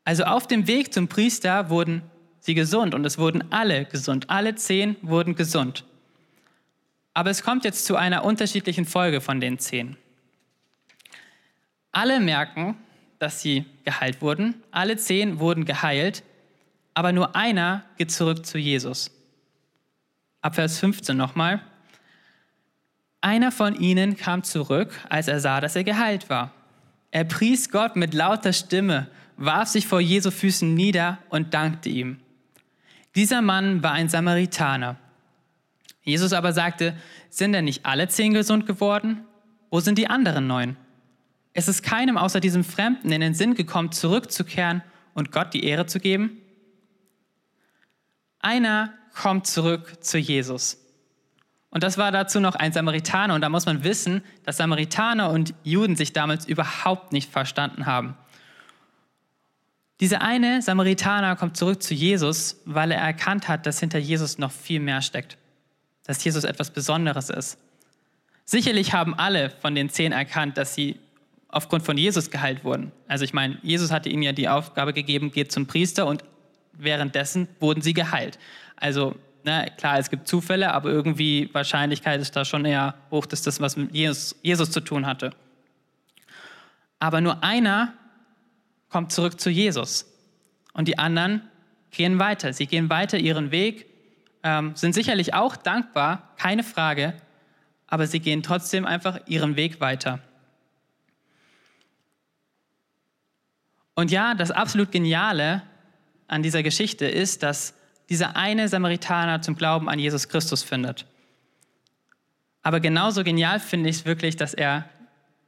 Also 0.05 0.25
auf 0.25 0.47
dem 0.47 0.67
Weg 0.67 0.93
zum 0.93 1.09
Priester 1.09 1.71
wurden 1.71 2.03
sie 2.41 2.55
gesund 2.55 2.95
und 2.95 3.05
es 3.05 3.19
wurden 3.19 3.53
alle 3.53 3.85
gesund. 3.85 4.29
Alle 4.31 4.55
zehn 4.55 4.97
wurden 5.03 5.35
gesund. 5.35 5.85
Aber 7.15 7.31
es 7.31 7.43
kommt 7.43 7.65
jetzt 7.65 7.85
zu 7.85 7.97
einer 7.97 8.25
unterschiedlichen 8.25 8.85
Folge 8.85 9.21
von 9.21 9.41
den 9.41 9.59
zehn. 9.59 9.97
Alle 11.93 12.21
merken, 12.21 12.77
dass 13.19 13.41
sie 13.41 13.65
geheilt 13.85 14.23
wurden. 14.23 14.63
Alle 14.71 14.97
zehn 14.97 15.39
wurden 15.39 15.65
geheilt, 15.65 16.25
aber 16.95 17.13
nur 17.13 17.37
einer 17.37 17.85
geht 17.97 18.11
zurück 18.11 18.45
zu 18.45 18.59
Jesus. 18.59 19.11
Ab 20.41 20.57
Vers 20.57 20.79
15 20.79 21.17
nochmal. 21.17 21.63
Einer 23.21 23.53
von 23.53 23.77
ihnen 23.77 24.17
kam 24.17 24.43
zurück, 24.43 24.99
als 25.09 25.29
er 25.29 25.39
sah, 25.39 25.61
dass 25.61 25.77
er 25.77 25.85
geheilt 25.85 26.29
war. 26.29 26.53
Er 27.13 27.25
pries 27.25 27.71
Gott 27.71 27.95
mit 27.95 28.15
lauter 28.15 28.53
Stimme, 28.53 29.07
warf 29.45 29.69
sich 29.69 29.87
vor 29.87 30.01
Jesu 30.01 30.31
Füßen 30.31 30.73
nieder 30.73 31.19
und 31.29 31.53
dankte 31.53 31.89
ihm. 31.89 32.21
Dieser 33.15 33.43
Mann 33.43 33.83
war 33.83 33.93
ein 33.93 34.09
Samaritaner. 34.09 34.97
Jesus 36.03 36.33
aber 36.33 36.53
sagte, 36.53 36.97
sind 37.29 37.53
denn 37.53 37.65
nicht 37.65 37.85
alle 37.85 38.09
zehn 38.09 38.35
gesund 38.35 38.67
geworden? 38.67 39.25
Wo 39.71 39.81
sind 39.81 39.99
die 39.99 40.09
anderen 40.09 40.47
neun? 40.47 40.77
Es 41.55 41.69
ist 41.69 41.83
keinem 41.83 42.17
außer 42.17 42.41
diesem 42.41 42.65
Fremden 42.65 43.13
in 43.13 43.21
den 43.21 43.35
Sinn 43.35 43.55
gekommen, 43.55 43.93
zurückzukehren 43.93 44.83
und 45.15 45.33
Gott 45.33 45.53
die 45.55 45.65
Ehre 45.65 45.87
zu 45.87 45.99
geben. 45.99 46.39
Einer 48.39 48.93
kommt 49.15 49.47
zurück 49.47 50.03
zu 50.05 50.19
Jesus. 50.19 50.79
Und 51.71 51.83
das 51.83 51.99
war 51.99 52.13
dazu 52.13 52.39
noch 52.39 52.55
ein 52.55 52.73
Samaritaner. 52.73 53.35
Und 53.35 53.41
da 53.41 53.49
muss 53.49 53.67
man 53.67 53.83
wissen, 53.83 54.23
dass 54.45 54.59
Samaritaner 54.59 55.31
und 55.31 55.55
Juden 55.63 55.97
sich 55.97 56.13
damals 56.13 56.47
überhaupt 56.47 57.13
nicht 57.13 57.31
verstanden 57.31 57.87
haben. 57.87 58.17
Dieser 60.01 60.23
eine 60.23 60.63
Samaritaner 60.63 61.37
kommt 61.37 61.57
zurück 61.57 61.83
zu 61.83 61.95
Jesus, 61.95 62.61
weil 62.65 62.91
er 62.91 63.01
erkannt 63.01 63.49
hat, 63.49 63.67
dass 63.67 63.81
hinter 63.81 63.99
Jesus 63.99 64.39
noch 64.39 64.51
viel 64.51 64.81
mehr 64.81 65.01
steckt. 65.01 65.37
Dass 66.05 66.23
Jesus 66.25 66.45
etwas 66.45 66.71
Besonderes 66.71 67.31
ist. 67.31 67.59
Sicherlich 68.45 68.93
haben 68.93 69.15
alle 69.15 69.51
von 69.51 69.75
den 69.75 69.89
zehn 69.89 70.13
erkannt, 70.13 70.59
dass 70.59 70.75
sie 70.75 70.99
aufgrund 71.49 71.85
von 71.85 71.97
Jesus 71.97 72.31
geheilt 72.31 72.65
wurden. 72.65 72.91
Also 73.07 73.25
ich 73.25 73.33
meine, 73.33 73.59
Jesus 73.63 73.93
hatte 73.93 74.09
ihnen 74.09 74.23
ja 74.23 74.33
die 74.33 74.49
Aufgabe 74.49 74.93
gegeben, 74.93 75.31
geht 75.31 75.53
zum 75.53 75.67
Priester 75.67 76.07
und 76.07 76.25
währenddessen 76.73 77.47
wurden 77.61 77.83
sie 77.83 77.93
geheilt. 77.93 78.39
Also 78.77 79.15
na, 79.45 79.69
klar, 79.71 79.99
es 79.99 80.11
gibt 80.11 80.29
Zufälle, 80.29 80.73
aber 80.73 80.91
irgendwie 80.91 81.51
Wahrscheinlichkeit 81.53 82.21
ist 82.21 82.35
da 82.37 82.45
schon 82.45 82.65
eher 82.65 82.95
hoch, 83.11 83.27
dass 83.27 83.43
das 83.43 83.61
was 83.61 83.77
mit 83.77 83.95
Jesus, 83.95 84.37
Jesus 84.43 84.71
zu 84.71 84.81
tun 84.81 85.07
hatte. 85.07 85.31
Aber 86.99 87.21
nur 87.21 87.43
einer 87.43 87.93
kommt 88.93 89.11
zurück 89.11 89.41
zu 89.41 89.51
Jesus 89.51 90.07
und 90.75 90.87
die 90.87 90.99
anderen 90.99 91.49
gehen 91.91 92.19
weiter. 92.19 92.53
Sie 92.53 92.67
gehen 92.67 92.91
weiter 92.91 93.19
ihren 93.19 93.51
Weg, 93.51 93.87
ähm, 94.43 94.77
sind 94.77 94.93
sicherlich 94.93 95.35
auch 95.35 95.57
dankbar, 95.57 96.35
keine 96.37 96.63
Frage, 96.63 97.15
aber 97.87 98.07
sie 98.07 98.21
gehen 98.21 98.43
trotzdem 98.43 98.85
einfach 98.85 99.21
ihren 99.27 99.57
Weg 99.57 99.81
weiter. 99.81 100.21
Und 103.95 104.11
ja, 104.11 104.35
das 104.35 104.51
absolut 104.51 104.93
Geniale 104.93 105.63
an 106.29 106.43
dieser 106.43 106.63
Geschichte 106.63 107.07
ist, 107.07 107.43
dass 107.43 107.75
dieser 108.09 108.37
eine 108.37 108.69
Samaritaner 108.69 109.43
zum 109.43 109.57
Glauben 109.57 109.89
an 109.89 109.99
Jesus 109.99 110.29
Christus 110.29 110.63
findet. 110.63 111.07
Aber 112.63 112.81
genauso 112.81 113.25
genial 113.25 113.59
finde 113.59 113.91
ich 113.91 113.97
es 113.97 114.05
wirklich, 114.05 114.37
dass 114.37 114.55
er 114.55 114.89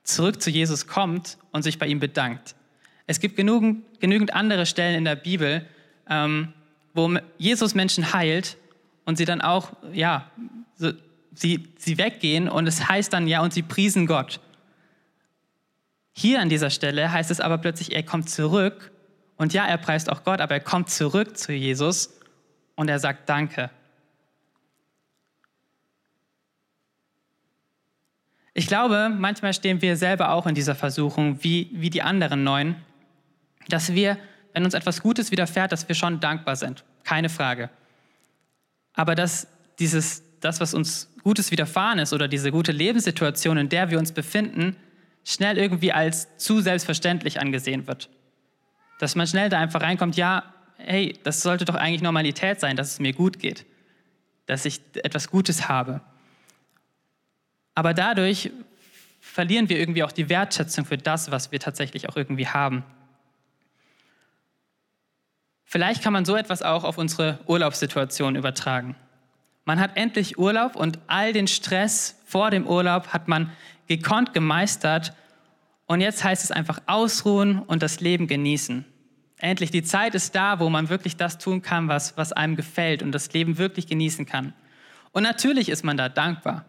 zurück 0.02 0.42
zu 0.42 0.50
Jesus 0.50 0.87
kommt 0.87 1.38
und 1.52 1.62
sich 1.62 1.78
bei 1.78 1.87
ihm 1.87 2.00
bedankt. 2.00 2.54
Es 3.06 3.20
gibt 3.20 3.36
genügend, 3.36 4.00
genügend 4.00 4.34
andere 4.34 4.66
Stellen 4.66 4.96
in 4.96 5.04
der 5.04 5.16
Bibel, 5.16 5.66
ähm, 6.08 6.52
wo 6.94 7.12
Jesus 7.38 7.74
Menschen 7.74 8.12
heilt 8.12 8.56
und 9.04 9.16
sie 9.16 9.24
dann 9.24 9.40
auch, 9.40 9.72
ja, 9.92 10.30
so, 10.76 10.92
sie, 11.34 11.68
sie 11.76 11.98
weggehen 11.98 12.48
und 12.48 12.66
es 12.66 12.88
heißt 12.88 13.12
dann, 13.12 13.26
ja, 13.26 13.42
und 13.42 13.52
sie 13.52 13.62
priesen 13.62 14.06
Gott. 14.06 14.40
Hier 16.12 16.40
an 16.40 16.48
dieser 16.48 16.70
Stelle 16.70 17.10
heißt 17.10 17.30
es 17.30 17.40
aber 17.40 17.58
plötzlich, 17.58 17.94
er 17.94 18.04
kommt 18.04 18.30
zurück 18.30 18.92
und 19.36 19.52
ja, 19.52 19.66
er 19.66 19.78
preist 19.78 20.10
auch 20.10 20.24
Gott, 20.24 20.40
aber 20.40 20.54
er 20.54 20.60
kommt 20.60 20.88
zurück 20.88 21.36
zu 21.36 21.52
Jesus 21.52 22.20
und 22.76 22.88
er 22.88 23.00
sagt 23.00 23.28
Danke. 23.28 23.70
Ich 28.56 28.68
glaube, 28.68 29.10
manchmal 29.10 29.52
stehen 29.52 29.82
wir 29.82 29.96
selber 29.96 30.30
auch 30.30 30.46
in 30.46 30.54
dieser 30.54 30.76
Versuchung, 30.76 31.42
wie, 31.42 31.70
wie 31.72 31.90
die 31.90 32.02
anderen 32.02 32.44
Neun, 32.44 32.76
dass 33.68 33.94
wir, 33.94 34.18
wenn 34.53 34.64
uns 34.64 34.74
etwas 34.74 35.03
Gutes 35.03 35.31
widerfährt, 35.31 35.72
dass 35.72 35.88
wir 35.88 35.94
schon 35.94 36.20
dankbar 36.20 36.57
sind. 36.57 36.85
Keine 37.03 37.29
Frage. 37.29 37.70
Aber 38.94 39.14
dass 39.14 39.48
dieses, 39.79 40.22
das, 40.40 40.61
was 40.61 40.74
uns 40.74 41.11
Gutes 41.22 41.50
widerfahren 41.50 41.98
ist 41.98 42.12
oder 42.12 42.29
diese 42.29 42.53
gute 42.53 42.72
Lebenssituation, 42.72 43.57
in 43.57 43.68
der 43.68 43.90
wir 43.90 43.98
uns 43.98 44.12
befinden, 44.12 44.77
schnell 45.24 45.59
irgendwie 45.59 45.92
als 45.92 46.37
zu 46.37 46.61
selbstverständlich 46.61 47.40
angesehen 47.40 47.87
wird. 47.87 48.11
Dass 49.00 49.16
man 49.16 49.27
schnell 49.27 49.48
da 49.48 49.59
einfach 49.59 49.81
reinkommt, 49.81 50.16
ja, 50.16 50.44
hey, 50.77 51.18
das 51.24 51.40
sollte 51.40 51.64
doch 51.64 51.74
eigentlich 51.74 52.03
Normalität 52.03 52.61
sein, 52.61 52.77
dass 52.77 52.92
es 52.92 53.00
mir 53.00 53.12
gut 53.12 53.38
geht, 53.38 53.64
dass 54.46 54.64
ich 54.64 54.81
etwas 55.03 55.31
Gutes 55.31 55.68
habe. 55.68 56.00
Aber 57.74 57.94
dadurch 57.94 58.50
verlieren 59.20 59.68
wir 59.68 59.79
irgendwie 59.79 60.05
auch 60.05 60.12
die 60.12 60.29
Wertschätzung 60.29 60.85
für 60.85 60.98
das, 60.98 61.31
was 61.31 61.50
wir 61.50 61.59
tatsächlich 61.59 62.09
auch 62.09 62.16
irgendwie 62.16 62.46
haben. 62.46 62.85
Vielleicht 65.74 66.04
kann 66.04 66.12
man 66.12 66.24
so 66.24 66.37
etwas 66.37 66.62
auch 66.62 66.84
auf 66.84 66.98
unsere 66.98 67.40
Urlaubssituation 67.48 68.37
übertragen. 68.37 68.94
Man 69.64 69.80
hat 69.80 69.96
endlich 69.96 70.38
Urlaub 70.38 70.76
und 70.76 71.00
all 71.08 71.32
den 71.32 71.48
Stress 71.48 72.16
vor 72.24 72.52
dem 72.52 72.64
Urlaub 72.64 73.08
hat 73.08 73.26
man 73.26 73.50
gekonnt 73.88 74.32
gemeistert 74.32 75.14
und 75.87 76.00
jetzt 76.00 76.22
heißt 76.22 76.44
es 76.44 76.52
einfach 76.52 76.80
ausruhen 76.87 77.58
und 77.58 77.82
das 77.82 77.98
Leben 77.98 78.28
genießen. 78.28 78.84
Endlich, 79.38 79.72
die 79.72 79.82
Zeit 79.82 80.14
ist 80.14 80.37
da, 80.37 80.60
wo 80.60 80.70
man 80.70 80.90
wirklich 80.90 81.16
das 81.16 81.38
tun 81.38 81.60
kann, 81.60 81.88
was, 81.88 82.16
was 82.16 82.32
einem 82.32 82.54
gefällt 82.54 83.02
und 83.02 83.10
das 83.10 83.32
Leben 83.32 83.58
wirklich 83.58 83.88
genießen 83.88 84.26
kann. 84.26 84.52
Und 85.10 85.24
natürlich 85.24 85.68
ist 85.68 85.82
man 85.82 85.96
da 85.96 86.08
dankbar. 86.08 86.66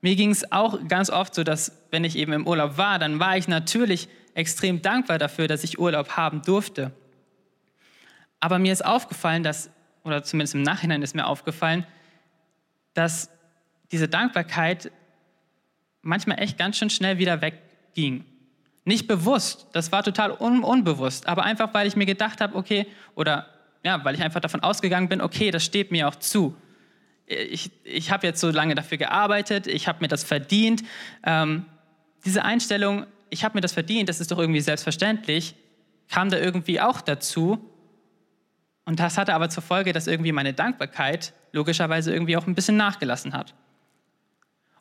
Mir 0.00 0.16
ging 0.16 0.30
es 0.30 0.52
auch 0.52 0.88
ganz 0.88 1.10
oft 1.10 1.34
so, 1.34 1.44
dass 1.44 1.72
wenn 1.90 2.02
ich 2.02 2.16
eben 2.16 2.32
im 2.32 2.46
Urlaub 2.46 2.78
war, 2.78 2.98
dann 2.98 3.20
war 3.20 3.36
ich 3.36 3.46
natürlich 3.46 4.08
extrem 4.32 4.80
dankbar 4.80 5.18
dafür, 5.18 5.48
dass 5.48 5.64
ich 5.64 5.78
Urlaub 5.78 6.16
haben 6.16 6.40
durfte. 6.40 6.92
Aber 8.40 8.58
mir 8.58 8.72
ist 8.72 8.84
aufgefallen, 8.84 9.42
dass, 9.42 9.70
oder 10.04 10.22
zumindest 10.22 10.54
im 10.54 10.62
Nachhinein 10.62 11.02
ist 11.02 11.14
mir 11.14 11.26
aufgefallen, 11.26 11.86
dass 12.94 13.30
diese 13.90 14.08
Dankbarkeit 14.08 14.90
manchmal 16.02 16.40
echt 16.40 16.58
ganz 16.58 16.76
schön 16.76 16.90
schnell 16.90 17.18
wieder 17.18 17.40
wegging. 17.40 18.24
Nicht 18.84 19.06
bewusst, 19.06 19.66
das 19.72 19.92
war 19.92 20.02
total 20.02 20.32
un 20.32 20.64
unbewusst, 20.64 21.26
aber 21.26 21.44
einfach, 21.44 21.74
weil 21.74 21.86
ich 21.86 21.96
mir 21.96 22.06
gedacht 22.06 22.40
habe, 22.40 22.56
okay, 22.56 22.86
oder 23.14 23.46
ja, 23.84 24.04
weil 24.04 24.14
ich 24.14 24.22
einfach 24.22 24.40
davon 24.40 24.60
ausgegangen 24.60 25.08
bin, 25.08 25.20
okay, 25.20 25.50
das 25.50 25.64
steht 25.64 25.90
mir 25.90 26.08
auch 26.08 26.16
zu. 26.16 26.56
Ich, 27.26 27.70
ich 27.84 28.10
habe 28.10 28.26
jetzt 28.26 28.40
so 28.40 28.50
lange 28.50 28.74
dafür 28.74 28.96
gearbeitet, 28.96 29.66
ich 29.66 29.86
habe 29.86 30.00
mir 30.00 30.08
das 30.08 30.24
verdient. 30.24 30.82
Ähm, 31.24 31.66
diese 32.24 32.44
Einstellung, 32.44 33.06
ich 33.30 33.44
habe 33.44 33.56
mir 33.56 33.60
das 33.60 33.72
verdient, 33.72 34.08
das 34.08 34.20
ist 34.20 34.30
doch 34.30 34.38
irgendwie 34.38 34.60
selbstverständlich, 34.60 35.54
kam 36.08 36.30
da 36.30 36.38
irgendwie 36.38 36.80
auch 36.80 37.00
dazu. 37.02 37.58
Und 38.88 39.00
das 39.00 39.18
hatte 39.18 39.34
aber 39.34 39.50
zur 39.50 39.62
Folge, 39.62 39.92
dass 39.92 40.06
irgendwie 40.06 40.32
meine 40.32 40.54
Dankbarkeit 40.54 41.34
logischerweise 41.52 42.10
irgendwie 42.10 42.38
auch 42.38 42.46
ein 42.46 42.54
bisschen 42.54 42.78
nachgelassen 42.78 43.34
hat. 43.34 43.52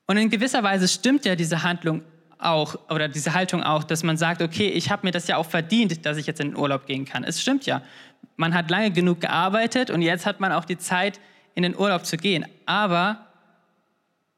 Und 0.05 0.15
in 0.15 0.29
gewisser 0.29 0.63
Weise 0.63 0.87
stimmt 0.87 1.25
ja 1.25 1.35
diese 1.35 1.61
Handlung 1.61 2.03
auch, 2.37 2.89
oder 2.89 3.09
diese 3.09 3.33
Haltung 3.33 3.63
auch, 3.63 3.83
dass 3.83 4.03
man 4.03 4.15
sagt, 4.15 4.41
okay, 4.41 4.69
ich 4.69 4.91
habe 4.91 5.05
mir 5.05 5.11
das 5.11 5.27
ja 5.27 5.35
auch 5.35 5.45
verdient, 5.45 6.05
dass 6.05 6.15
ich 6.15 6.25
jetzt 6.25 6.39
in 6.39 6.51
den 6.51 6.55
Urlaub 6.57 6.85
gehen 6.85 7.03
kann. 7.03 7.25
Es 7.25 7.41
stimmt 7.41 7.65
ja. 7.65 7.81
Man 8.37 8.53
hat 8.53 8.71
lange 8.71 8.91
genug 8.91 9.19
gearbeitet 9.19 9.89
und 9.89 10.01
jetzt 10.01 10.25
hat 10.25 10.39
man 10.39 10.53
auch 10.53 10.63
die 10.63 10.77
Zeit, 10.77 11.19
in 11.53 11.63
den 11.63 11.77
Urlaub 11.77 12.05
zu 12.05 12.15
gehen. 12.15 12.45
Aber 12.65 13.27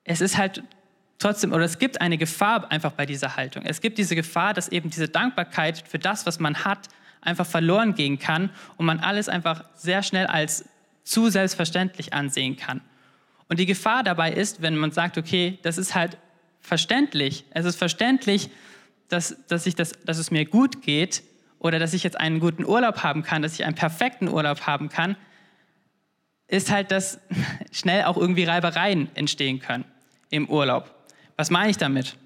es 0.04 0.20
ist 0.20 0.36
halt 0.36 0.64
trotzdem, 1.20 1.54
oder 1.54 1.66
es 1.66 1.78
gibt 1.78 2.02
eine 2.02 2.18
Gefahr 2.18 2.72
einfach 2.72 2.94
bei 2.94 3.06
dieser 3.06 3.36
Haltung. 3.36 3.66
Es 3.68 3.82
gibt 3.82 4.00
diese 4.00 4.16
Gefahr, 4.16 4.56
dass 4.56 4.70
eben 4.70 4.90
diese 4.90 5.10
Dankbarkeit 5.10 5.84
für 5.88 6.00
das, 6.00 6.26
was 6.26 6.40
man 6.40 6.66
hat, 6.66 6.90
einfach 7.22 7.46
verloren 7.46 7.96
gehen 7.96 8.20
kann 8.20 8.50
und 8.78 8.86
man 8.86 9.00
alles 9.00 9.30
einfach 9.30 9.64
sehr 9.76 10.04
schnell 10.04 10.28
als 10.28 10.66
zu 11.04 11.30
selbstverständlich 11.30 12.14
ansehen 12.14 12.56
kann. 12.56 12.82
Und 13.48 13.60
die 13.60 13.66
Gefahr 13.66 14.04
dabei 14.04 14.32
ist, 14.32 14.62
wenn 14.62 14.76
man 14.76 14.92
sagt, 14.92 15.18
okay, 15.18 15.58
das 15.64 15.78
ist 15.78 15.96
halt 15.96 16.18
verständlich, 16.62 17.46
es 17.52 17.66
ist 17.66 17.78
verständlich, 17.78 18.50
dass, 19.08 19.36
dass, 19.48 19.66
ich 19.66 19.76
das, 19.76 19.94
dass 20.06 20.20
es 20.20 20.30
mir 20.30 20.46
gut 20.46 20.84
geht 20.84 21.24
oder 21.58 21.80
dass 21.80 21.94
ich 21.94 22.04
jetzt 22.04 22.20
einen 22.20 22.40
guten 22.40 22.64
Urlaub 22.64 23.04
haben 23.04 23.24
kann, 23.24 23.42
dass 23.42 23.54
ich 23.54 23.66
einen 23.66 23.76
perfekten 23.76 24.28
Urlaub 24.28 24.62
haben 24.62 24.90
kann, 24.90 25.16
ist 26.48 26.72
halt, 26.72 26.92
dass 26.92 27.20
schnell 27.72 28.04
auch 28.04 28.18
irgendwie 28.18 28.44
Reibereien 28.44 29.10
entstehen 29.16 29.60
können 29.60 29.86
im 30.30 30.48
Urlaub. 30.48 30.94
Was 31.36 31.50
meine 31.50 31.72
ich 31.72 31.78
damit? 31.78 32.18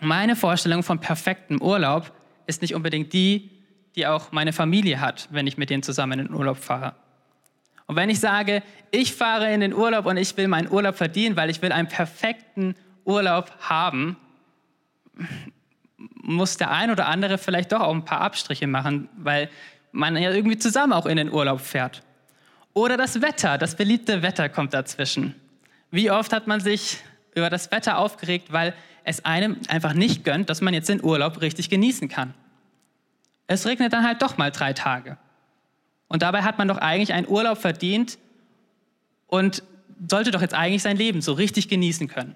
Meine 0.00 0.36
Vorstellung 0.36 0.82
von 0.82 1.00
perfektem 1.00 1.60
Urlaub 1.60 2.12
ist 2.46 2.62
nicht 2.62 2.74
unbedingt 2.74 3.12
die, 3.12 3.50
die 3.96 4.06
auch 4.06 4.32
meine 4.32 4.52
Familie 4.52 5.00
hat, 5.00 5.28
wenn 5.30 5.46
ich 5.46 5.56
mit 5.56 5.70
denen 5.70 5.82
zusammen 5.82 6.18
in 6.18 6.26
den 6.26 6.34
Urlaub 6.34 6.58
fahre. 6.58 6.94
Und 7.86 7.96
wenn 7.96 8.10
ich 8.10 8.20
sage, 8.20 8.62
ich 8.90 9.14
fahre 9.14 9.52
in 9.52 9.60
den 9.60 9.74
Urlaub 9.74 10.06
und 10.06 10.16
ich 10.16 10.36
will 10.36 10.48
meinen 10.48 10.70
Urlaub 10.70 10.96
verdienen, 10.96 11.36
weil 11.36 11.50
ich 11.50 11.60
will 11.60 11.72
einen 11.72 11.88
perfekten 11.88 12.74
Urlaub 13.04 13.52
haben, 13.60 14.16
muss 15.96 16.56
der 16.56 16.70
ein 16.70 16.90
oder 16.90 17.06
andere 17.06 17.38
vielleicht 17.38 17.72
doch 17.72 17.80
auch 17.80 17.94
ein 17.94 18.04
paar 18.04 18.22
Abstriche 18.22 18.66
machen, 18.66 19.08
weil 19.16 19.50
man 19.92 20.16
ja 20.16 20.30
irgendwie 20.30 20.58
zusammen 20.58 20.92
auch 20.92 21.06
in 21.06 21.16
den 21.16 21.30
Urlaub 21.30 21.60
fährt. 21.60 22.02
Oder 22.72 22.96
das 22.96 23.22
Wetter, 23.22 23.58
das 23.58 23.76
beliebte 23.76 24.22
Wetter 24.22 24.48
kommt 24.48 24.74
dazwischen. 24.74 25.34
Wie 25.90 26.10
oft 26.10 26.32
hat 26.32 26.46
man 26.46 26.60
sich 26.60 26.98
über 27.34 27.50
das 27.50 27.70
Wetter 27.70 27.98
aufgeregt, 27.98 28.52
weil 28.52 28.74
es 29.04 29.24
einem 29.24 29.58
einfach 29.68 29.92
nicht 29.92 30.24
gönnt, 30.24 30.50
dass 30.50 30.60
man 30.60 30.74
jetzt 30.74 30.88
den 30.88 31.04
Urlaub 31.04 31.40
richtig 31.40 31.68
genießen 31.68 32.08
kann. 32.08 32.34
Es 33.46 33.66
regnet 33.66 33.92
dann 33.92 34.04
halt 34.04 34.22
doch 34.22 34.36
mal 34.38 34.50
drei 34.50 34.72
Tage. 34.72 35.18
Und 36.08 36.22
dabei 36.22 36.42
hat 36.42 36.58
man 36.58 36.68
doch 36.68 36.78
eigentlich 36.78 37.12
einen 37.12 37.28
Urlaub 37.28 37.58
verdient 37.58 38.18
und 39.26 39.62
sollte 40.08 40.30
doch 40.30 40.42
jetzt 40.42 40.54
eigentlich 40.54 40.82
sein 40.82 40.96
Leben 40.96 41.20
so 41.20 41.32
richtig 41.32 41.68
genießen 41.68 42.08
können. 42.08 42.34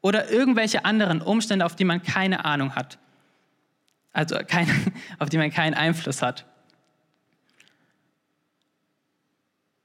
Oder 0.00 0.30
irgendwelche 0.30 0.84
anderen 0.84 1.20
Umstände, 1.20 1.64
auf 1.66 1.74
die 1.74 1.84
man 1.84 2.02
keine 2.02 2.44
Ahnung 2.44 2.74
hat. 2.74 2.98
Also 4.12 4.36
keine, 4.46 4.72
auf 5.18 5.28
die 5.28 5.38
man 5.38 5.50
keinen 5.50 5.74
Einfluss 5.74 6.22
hat. 6.22 6.44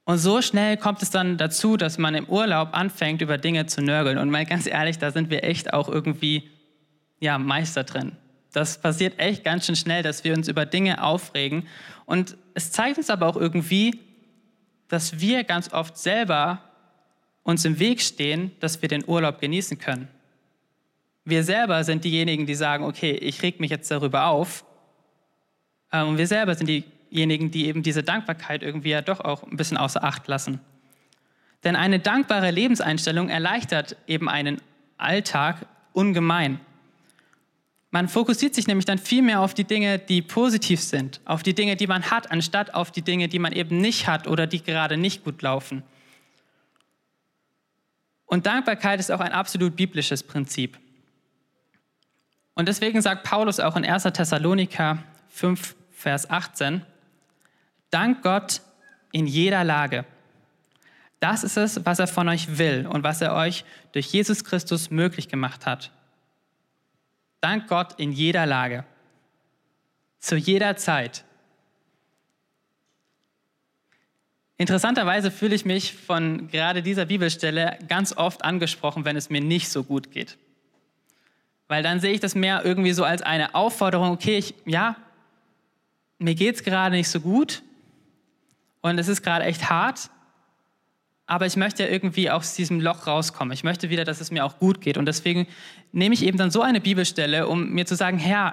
Und 0.06 0.18
so 0.18 0.42
schnell 0.42 0.76
kommt 0.78 1.02
es 1.02 1.12
dann 1.12 1.38
dazu, 1.38 1.78
dass 1.78 1.98
man 1.98 2.14
im 2.14 2.28
Urlaub 2.28 2.74
anfängt, 2.74 3.22
über 3.22 3.38
Dinge 3.38 3.68
zu 3.68 3.82
nörgeln. 3.82 4.18
Und 4.18 4.30
mal 4.30 4.46
ganz 4.46 4.68
ehrlich, 4.68 4.98
da 4.98 5.12
sind 5.12 5.30
wir 5.30 5.44
echt 5.44 5.74
auch 5.74 5.88
irgendwie 5.88 6.50
ja, 7.20 7.38
Meister 7.38 7.86
drin. 7.86 8.18
Das 8.54 8.78
passiert 8.78 9.20
echt 9.20 9.44
ganz 9.44 9.66
schön 9.66 9.76
schnell, 9.76 10.04
dass 10.04 10.24
wir 10.24 10.34
uns 10.34 10.48
über 10.48 10.66
Dinge 10.66 11.04
aufregen. 11.04 11.68
Und 12.06 12.38
es 12.54 12.72
zeigt 12.72 12.98
uns 12.98 13.10
aber 13.10 13.28
auch 13.28 13.36
irgendwie, 13.36 14.00
dass 14.88 15.20
wir 15.20 15.44
ganz 15.44 15.74
oft 15.74 15.98
selber 15.98 16.62
uns 17.42 17.66
im 17.66 17.80
Weg 17.80 18.00
stehen, 18.00 18.52
dass 18.60 18.82
wir 18.82 18.90
den 18.90 19.04
Urlaub 19.06 19.42
genießen 19.42 19.80
können. 19.80 20.08
Wir 21.26 21.44
selber 21.44 21.84
sind 21.84 22.04
diejenigen, 22.04 22.46
die 22.46 22.56
sagen, 22.56 22.86
okay, 22.86 23.12
ich 23.12 23.42
reg 23.42 23.60
mich 23.60 23.72
jetzt 23.72 23.90
darüber 23.90 24.28
auf. 24.28 24.64
Ähm, 25.92 26.10
und 26.10 26.18
wir 26.18 26.28
selber 26.28 26.54
sind 26.54 26.68
die 26.68 26.84
diejenigen, 27.12 27.50
die 27.50 27.68
eben 27.68 27.82
diese 27.82 28.04
Dankbarkeit 28.04 28.62
irgendwie 28.62 28.90
ja 28.90 29.02
doch 29.02 29.20
auch 29.20 29.44
ein 29.44 29.58
bisschen 29.58 29.78
außer 29.78 30.04
Acht 30.04 30.28
lassen. 30.28 30.60
Denn 31.64 31.76
eine 31.76 32.00
dankbare 32.00 32.52
Lebenseinstellung 32.52 33.30
erleichtert 33.30 33.96
eben 34.06 34.30
einen 34.30 34.62
Alltag 34.98 35.66
ungemein. 35.94 36.60
Man 37.94 38.10
fokussiert 38.10 38.56
sich 38.56 38.66
nämlich 38.66 38.86
dann 38.86 38.98
viel 38.98 39.22
mehr 39.22 39.40
auf 39.42 39.54
die 39.54 39.66
Dinge, 39.66 40.00
die 40.00 40.24
positiv 40.24 40.82
sind, 40.82 41.22
auf 41.26 41.44
die 41.44 41.54
Dinge, 41.54 41.76
die 41.76 41.86
man 41.86 42.10
hat, 42.10 42.32
anstatt 42.32 42.74
auf 42.74 42.90
die 42.90 43.04
Dinge, 43.04 43.28
die 43.28 43.38
man 43.38 43.52
eben 43.54 43.78
nicht 43.78 44.08
hat 44.08 44.28
oder 44.28 44.48
die 44.48 44.64
gerade 44.64 44.98
nicht 44.98 45.24
gut 45.24 45.44
laufen. 45.44 45.84
Und 48.26 48.48
Dankbarkeit 48.48 49.00
ist 49.00 49.12
auch 49.12 49.20
ein 49.20 49.32
absolut 49.32 49.76
biblisches 49.76 50.24
Prinzip. 50.24 50.80
Und 52.56 52.68
deswegen 52.68 53.00
sagt 53.00 53.26
Paulus 53.26 53.60
auch 53.60 53.76
in 53.76 53.86
1. 53.86 54.02
Thessaloniker 54.06 54.98
5, 55.28 55.76
Vers 55.92 56.28
18, 56.32 56.82
Dank 57.92 58.24
Gott 58.24 58.62
in 59.12 59.28
jeder 59.28 59.64
Lage. 59.64 60.04
Das 61.20 61.44
ist 61.44 61.58
es, 61.58 61.86
was 61.86 62.00
er 62.00 62.08
von 62.08 62.28
euch 62.28 62.58
will 62.58 62.88
und 62.88 63.04
was 63.04 63.22
er 63.22 63.36
euch 63.36 63.66
durch 63.92 64.08
Jesus 64.08 64.44
Christus 64.44 64.90
möglich 64.90 65.28
gemacht 65.28 65.68
hat. 65.68 65.92
Dank 67.44 67.68
Gott 67.68 68.00
in 68.00 68.14
jeder 68.14 68.46
Lage. 68.46 68.86
Zu 70.20 70.38
jeder 70.38 70.78
Zeit. 70.78 71.26
Interessanterweise 74.56 75.30
fühle 75.30 75.54
ich 75.54 75.66
mich 75.66 75.94
von 75.94 76.48
gerade 76.48 76.82
dieser 76.82 77.06
Bibelstelle 77.06 77.78
ganz 77.90 78.16
oft 78.16 78.46
angesprochen, 78.46 79.04
wenn 79.04 79.18
es 79.18 79.30
mir 79.30 79.42
nicht 79.42 79.68
so 79.68 79.84
gut 79.84 80.12
geht. 80.12 80.38
Weil 81.68 81.84
dann 81.84 82.00
sehe 82.00 82.14
ich 82.14 82.22
das 82.22 82.34
mehr 82.34 82.64
irgendwie 82.64 82.94
so 82.94 83.04
als 83.04 83.22
eine 83.22 83.56
Aufforderung, 83.56 84.12
okay, 84.12 84.38
ich, 84.38 84.56
ja, 84.66 84.96
mir 86.20 86.36
geht 86.36 86.56
es 86.56 86.64
gerade 86.64 86.96
nicht 86.96 87.10
so 87.10 87.20
gut, 87.20 87.62
und 88.80 88.98
es 89.00 89.10
ist 89.10 89.22
gerade 89.22 89.44
echt 89.44 89.70
hart, 89.70 90.10
aber 91.34 91.48
ich 91.48 91.56
möchte 91.56 91.82
ja 91.82 91.90
irgendwie 91.90 92.30
aus 92.30 92.54
diesem 92.54 92.80
Loch 92.80 93.08
rauskommen. 93.08 93.54
Ich 93.54 93.64
möchte 93.64 93.90
wieder, 93.90 94.04
dass 94.04 94.22
es 94.22 94.30
mir 94.30 94.46
auch 94.46 94.60
gut 94.60 94.82
geht. 94.82 95.00
Und 95.00 95.08
deswegen 95.08 95.48
nehme 95.92 96.14
ich 96.14 96.24
eben 96.24 96.38
dann 96.38 96.52
so 96.52 96.62
eine 96.62 96.80
Bibelstelle, 96.80 97.48
um 97.48 97.72
mir 97.72 97.88
zu 97.88 97.96
sagen, 97.96 98.20
Herr, 98.20 98.52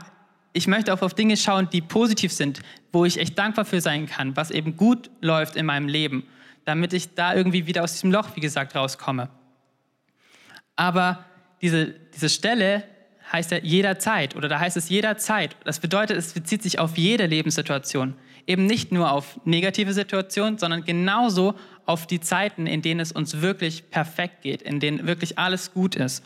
ich 0.55 0.67
möchte 0.67 0.95
auch 0.95 1.03
auf 1.03 1.13
Dinge 1.13 1.37
schauen, 1.37 1.69
die 1.71 1.83
positiv 1.83 2.33
sind, 2.33 2.61
wo 2.91 3.05
ich 3.05 3.19
echt 3.19 3.39
dankbar 3.39 3.67
für 3.67 3.83
sein 3.83 4.07
kann, 4.07 4.35
was 4.35 4.51
eben 4.51 4.79
gut 4.79 5.11
läuft 5.21 5.57
in 5.57 5.67
meinem 5.67 5.89
Leben, 5.89 6.25
damit 6.65 6.95
ich 6.95 7.15
da 7.15 7.35
irgendwie 7.35 7.67
wieder 7.67 7.85
aus 7.85 7.93
diesem 7.93 8.13
Loch, 8.13 8.35
wie 8.35 8.41
gesagt, 8.41 8.75
rauskomme. 8.75 9.29
Aber 10.75 11.27
diese, 11.61 11.89
diese 12.15 12.31
Stelle 12.31 12.85
heißt 13.33 13.51
ja 13.51 13.59
jederzeit 13.59 14.37
oder 14.37 14.49
da 14.49 14.59
heißt 14.59 14.77
es 14.77 14.89
jederzeit. 14.89 15.57
Das 15.65 15.81
bedeutet, 15.81 16.17
es 16.17 16.33
bezieht 16.33 16.63
sich 16.63 16.79
auf 16.79 16.97
jede 16.97 17.27
Lebenssituation 17.27 18.15
eben 18.47 18.67
nicht 18.67 18.93
nur 18.93 19.13
auf 19.13 19.41
negative 19.45 19.93
Situationen, 19.93 20.59
sondern 20.59 20.85
genauso 20.85 21.55
auf 21.87 22.07
die 22.07 22.21
Zeiten, 22.21 22.67
in 22.67 22.83
denen 22.83 23.01
es 23.01 23.13
uns 23.13 23.41
wirklich 23.41 23.91
perfekt 23.91 24.43
geht, 24.43 24.63
in 24.63 24.81
denen 24.81 25.07
wirklich 25.07 25.39
alles 25.39 25.73
gut 25.73 25.95
ist. 25.95 26.25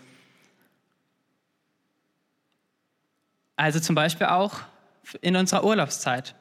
Also 3.57 3.79
zum 3.81 3.95
Beispiel 3.95 4.29
auch 4.29 4.61
in 5.21 5.37
unserer 5.37 5.65
Urlaubszeit. 5.65 6.35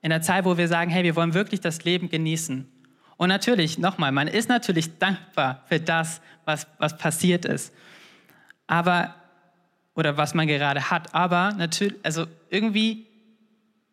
In 0.00 0.10
der 0.10 0.22
Zeit, 0.22 0.44
wo 0.44 0.56
wir 0.56 0.68
sagen, 0.68 0.90
hey, 0.90 1.02
wir 1.02 1.16
wollen 1.16 1.34
wirklich 1.34 1.60
das 1.60 1.84
Leben 1.84 2.08
genießen. 2.08 2.70
Und 3.16 3.28
natürlich, 3.28 3.78
nochmal, 3.78 4.12
man 4.12 4.28
ist 4.28 4.48
natürlich 4.48 4.98
dankbar 4.98 5.64
für 5.68 5.80
das, 5.80 6.20
was, 6.44 6.66
was 6.78 6.96
passiert 6.96 7.44
ist. 7.44 7.74
Aber, 8.66 9.14
oder 9.96 10.16
was 10.16 10.34
man 10.34 10.46
gerade 10.46 10.90
hat. 10.90 11.14
Aber 11.14 11.52
natürlich, 11.52 11.98
also 12.04 12.26
irgendwie 12.50 13.06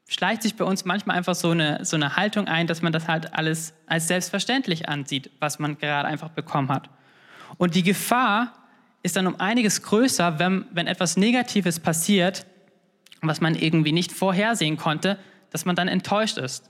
schleicht 0.08 0.44
sich 0.44 0.56
bei 0.56 0.66
uns 0.66 0.86
manchmal 0.86 1.18
einfach 1.18 1.34
so 1.34 1.52
eine, 1.52 1.84
so 1.84 1.96
eine 1.96 2.16
Haltung 2.16 2.48
ein, 2.48 2.68
dass 2.68 2.82
man 2.82 2.94
das 2.94 3.08
halt 3.08 3.34
alles 3.34 3.74
als 3.88 4.08
selbstverständlich 4.08 4.88
ansieht, 4.88 5.32
was 5.40 5.58
man 5.60 5.78
gerade 5.78 6.08
einfach 6.08 6.30
bekommen 6.30 6.70
hat. 6.70 6.90
Und 7.58 7.74
die 7.76 7.84
Gefahr 7.84 8.54
ist 9.02 9.16
dann 9.16 9.28
um 9.28 9.40
einiges 9.40 9.82
größer, 9.82 10.40
wenn, 10.40 10.66
wenn 10.72 10.88
etwas 10.88 11.18
Negatives 11.18 11.80
passiert, 11.80 12.46
was 13.22 13.42
man 13.42 13.56
irgendwie 13.56 13.92
nicht 13.92 14.12
vorhersehen 14.12 14.78
konnte, 14.78 15.18
dass 15.50 15.66
man 15.66 15.76
dann 15.76 15.88
enttäuscht 15.88 16.38
ist. 16.38 16.70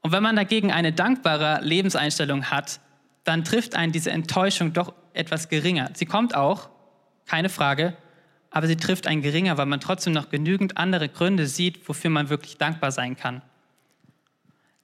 Und 0.00 0.10
wenn 0.12 0.22
man 0.22 0.34
dagegen 0.34 0.72
eine 0.72 0.92
dankbare 0.92 1.60
Lebenseinstellung 1.62 2.46
hat, 2.46 2.80
dann 3.24 3.44
trifft 3.44 3.76
einen 3.76 3.92
diese 3.92 4.10
Enttäuschung 4.10 4.72
doch 4.72 4.92
etwas 5.12 5.48
geringer. 5.48 5.90
Sie 5.94 6.06
kommt 6.06 6.34
auch, 6.34 6.70
keine 7.26 7.48
Frage, 7.48 7.96
aber 8.52 8.66
sie 8.66 8.76
trifft 8.76 9.06
einen 9.06 9.22
geringer, 9.22 9.56
weil 9.56 9.66
man 9.66 9.80
trotzdem 9.80 10.12
noch 10.12 10.28
genügend 10.28 10.76
andere 10.76 11.08
Gründe 11.08 11.46
sieht, 11.46 11.88
wofür 11.88 12.10
man 12.10 12.28
wirklich 12.28 12.58
dankbar 12.58 12.92
sein 12.92 13.16
kann. 13.16 13.42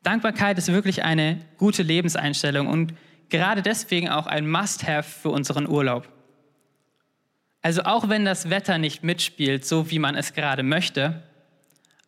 Dankbarkeit 0.02 0.56
ist 0.56 0.72
wirklich 0.72 1.04
eine 1.04 1.44
gute 1.58 1.82
Lebenseinstellung 1.82 2.66
und 2.66 2.94
gerade 3.28 3.60
deswegen 3.60 4.08
auch 4.08 4.26
ein 4.26 4.48
Must-Have 4.48 5.08
für 5.08 5.28
unseren 5.28 5.68
Urlaub. 5.68 6.08
Also 7.60 7.82
auch 7.82 8.08
wenn 8.08 8.24
das 8.24 8.48
Wetter 8.48 8.78
nicht 8.78 9.04
mitspielt, 9.04 9.66
so 9.66 9.90
wie 9.90 9.98
man 9.98 10.14
es 10.14 10.32
gerade 10.32 10.62
möchte, 10.62 11.22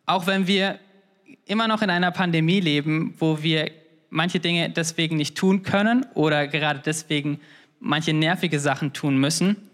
auch 0.07 0.25
wenn 0.25 0.47
wir 0.47 0.79
immer 1.45 1.67
noch 1.67 1.83
in 1.83 1.91
einer 1.91 2.11
Pandemie 2.11 2.59
leben, 2.59 3.13
wo 3.19 3.43
wir 3.43 3.69
manche 4.09 4.39
Dinge 4.39 4.69
deswegen 4.71 5.17
nicht 5.17 5.37
tun 5.37 5.61
können 5.61 6.05
oder 6.15 6.47
gerade 6.47 6.81
deswegen 6.83 7.39
manche 7.79 8.13
nervige 8.13 8.59
Sachen 8.59 8.93
tun 8.93 9.17
müssen, 9.17 9.69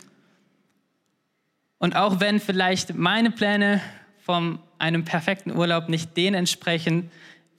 und 1.80 1.96
auch 1.96 2.20
wenn 2.20 2.40
vielleicht 2.40 2.96
meine 2.96 3.32
Pläne 3.32 3.82
von 4.20 4.60
einem 4.80 5.06
perfekten 5.06 5.56
Urlaub 5.56 5.90
nicht 5.90 6.18
denen 6.18 6.36
entsprechen 6.36 7.12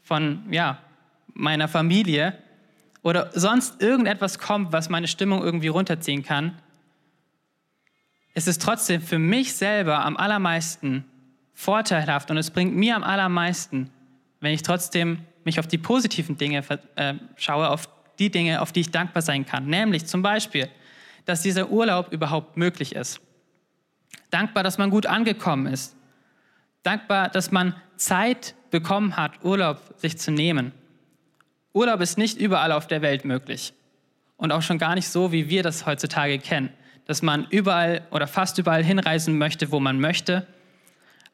von 0.03 0.43
ja, 0.51 0.79
meiner 1.35 1.69
Familie 1.69 2.37
oder 3.03 3.31
sonst 3.35 3.81
irgendetwas 3.81 4.39
kommt, 4.39 4.73
was 4.73 4.89
meine 4.89 5.09
Stimmung 5.09 5.43
irgendwie 5.43 5.69
runterziehen 5.69 6.23
kann, 6.23 6.59
ist 8.35 8.49
es 8.49 8.59
trotzdem 8.59 9.01
für 9.01 9.19
mich 9.19 9.55
selber 9.55 10.05
am 10.05 10.17
allermeisten 10.17 11.05
vorteilhaft 11.55 12.31
und 12.31 12.37
es 12.37 12.51
bringt 12.51 12.77
mir 12.77 12.97
am 12.97 13.03
allermeisten, 13.03 13.91
wenn 14.41 14.53
ich 14.53 14.63
trotzdem 14.63 15.21
mich 15.45 15.59
auf 15.59 15.67
die 15.67 15.79
positiven 15.79 16.37
Dinge 16.37 16.63
äh, 16.97 17.15
schaue, 17.37 17.71
auf 17.71 17.89
die 18.19 18.31
Dinge, 18.31 18.61
auf 18.61 18.73
die 18.73 18.81
ich 18.81 18.91
dankbar 18.91 19.23
sein 19.23 19.47
kann. 19.47 19.67
Nämlich 19.67 20.07
zum 20.07 20.23
Beispiel, 20.23 20.69
dass 21.25 21.43
dieser 21.43 21.71
Urlaub 21.71 22.13
überhaupt 22.13 22.57
möglich 22.57 22.95
ist. 22.95 23.21
Dankbar, 24.31 24.63
dass 24.63 24.79
man 24.79 24.91
gut 24.91 25.07
angekommen 25.07 25.67
ist. 25.67 25.97
Dankbar, 26.83 27.29
dass 27.29 27.51
man 27.51 27.75
Zeit 27.97 28.55
bekommen 28.71 29.17
hat, 29.17 29.45
Urlaub 29.45 29.81
sich 29.97 30.19
zu 30.19 30.31
nehmen. 30.31 30.73
Urlaub 31.73 32.01
ist 32.01 32.19
nicht 32.19 32.39
überall 32.39 32.73
auf 32.73 32.87
der 32.87 33.03
Welt 33.03 33.25
möglich. 33.25 33.73
Und 34.37 34.53
auch 34.53 34.63
schon 34.63 34.79
gar 34.79 34.95
nicht 34.95 35.09
so, 35.09 35.33
wie 35.33 35.49
wir 35.49 35.63
das 35.63 35.87
heutzutage 35.87 36.39
kennen. 36.39 36.71
Dass 37.07 37.23
man 37.23 37.47
überall 37.51 38.03
oder 38.11 38.27
fast 38.27 38.59
überall 38.59 38.85
hinreisen 38.85 39.39
möchte, 39.39 39.73
wo 39.73 39.81
man 39.81 40.01
möchte. 40.01 40.47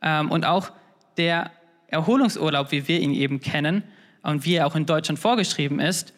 Ähm, 0.00 0.30
und 0.30 0.44
auch 0.44 0.72
der 1.16 1.50
Erholungsurlaub, 1.88 2.72
wie 2.72 2.88
wir 2.88 3.00
ihn 3.00 3.12
eben 3.12 3.40
kennen 3.40 3.84
und 4.22 4.44
wie 4.44 4.54
er 4.54 4.66
auch 4.66 4.74
in 4.74 4.86
Deutschland 4.86 5.18
vorgeschrieben 5.18 5.80
ist, 5.80 6.14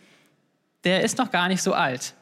der 0.85 1.03
ist 1.03 1.19
noch 1.19 1.31
gar 1.31 1.49
nicht 1.49 1.63
so 1.63 1.75
alt. 1.75 2.15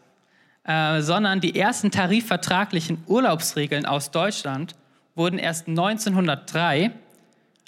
Äh, 0.65 1.03
sondern 1.03 1.41
die 1.41 1.59
ersten 1.59 1.91
tarifvertraglichen 1.91 3.05
Urlaubsregeln 3.07 3.85
aus 3.85 4.11
Deutschland 4.11 4.75
wurden 5.15 5.39
erst 5.39 5.69
1903 5.69 6.91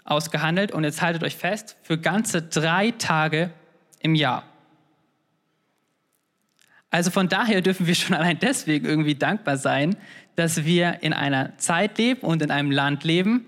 ausgehandelt 0.05 0.73
und 0.73 0.85
jetzt 0.85 1.03
haltet 1.03 1.23
euch 1.23 1.37
fest, 1.37 1.77
für 1.83 1.99
ganze 1.99 2.41
drei 2.41 2.93
Tage 2.93 3.51
im 4.01 4.15
Jahr. 4.15 4.45
Also 6.91 7.11
von 7.11 7.29
daher 7.29 7.61
dürfen 7.61 7.87
wir 7.87 7.95
schon 7.95 8.17
allein 8.17 8.39
deswegen 8.39 8.87
irgendwie 8.87 9.15
dankbar 9.15 9.59
sein, 9.59 9.97
dass 10.35 10.65
wir 10.65 11.03
in 11.03 11.13
einer 11.13 11.59
Zeit 11.59 11.99
leben 11.99 12.21
und 12.21 12.41
in 12.41 12.51
einem 12.51 12.71
Land 12.71 13.05
leben, 13.05 13.45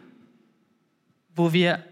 wo 1.35 1.55
wir 1.55 1.83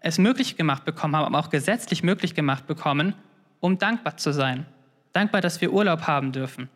es 0.00 0.18
möglich 0.18 0.56
gemacht 0.56 0.84
bekommen 0.84 1.16
haben, 1.16 1.24
aber 1.34 1.38
auch 1.38 1.50
gesetzlich 1.50 2.02
möglich 2.02 2.34
gemacht 2.34 2.66
bekommen, 2.66 3.14
um 3.60 3.78
dankbar 3.78 4.18
zu 4.18 4.32
sein. 4.32 4.66
Dankbar, 5.14 5.40
dass 5.40 5.62
wir 5.62 5.72
Urlaub 5.72 6.02
haben 6.02 6.32
dürfen. 6.32 6.68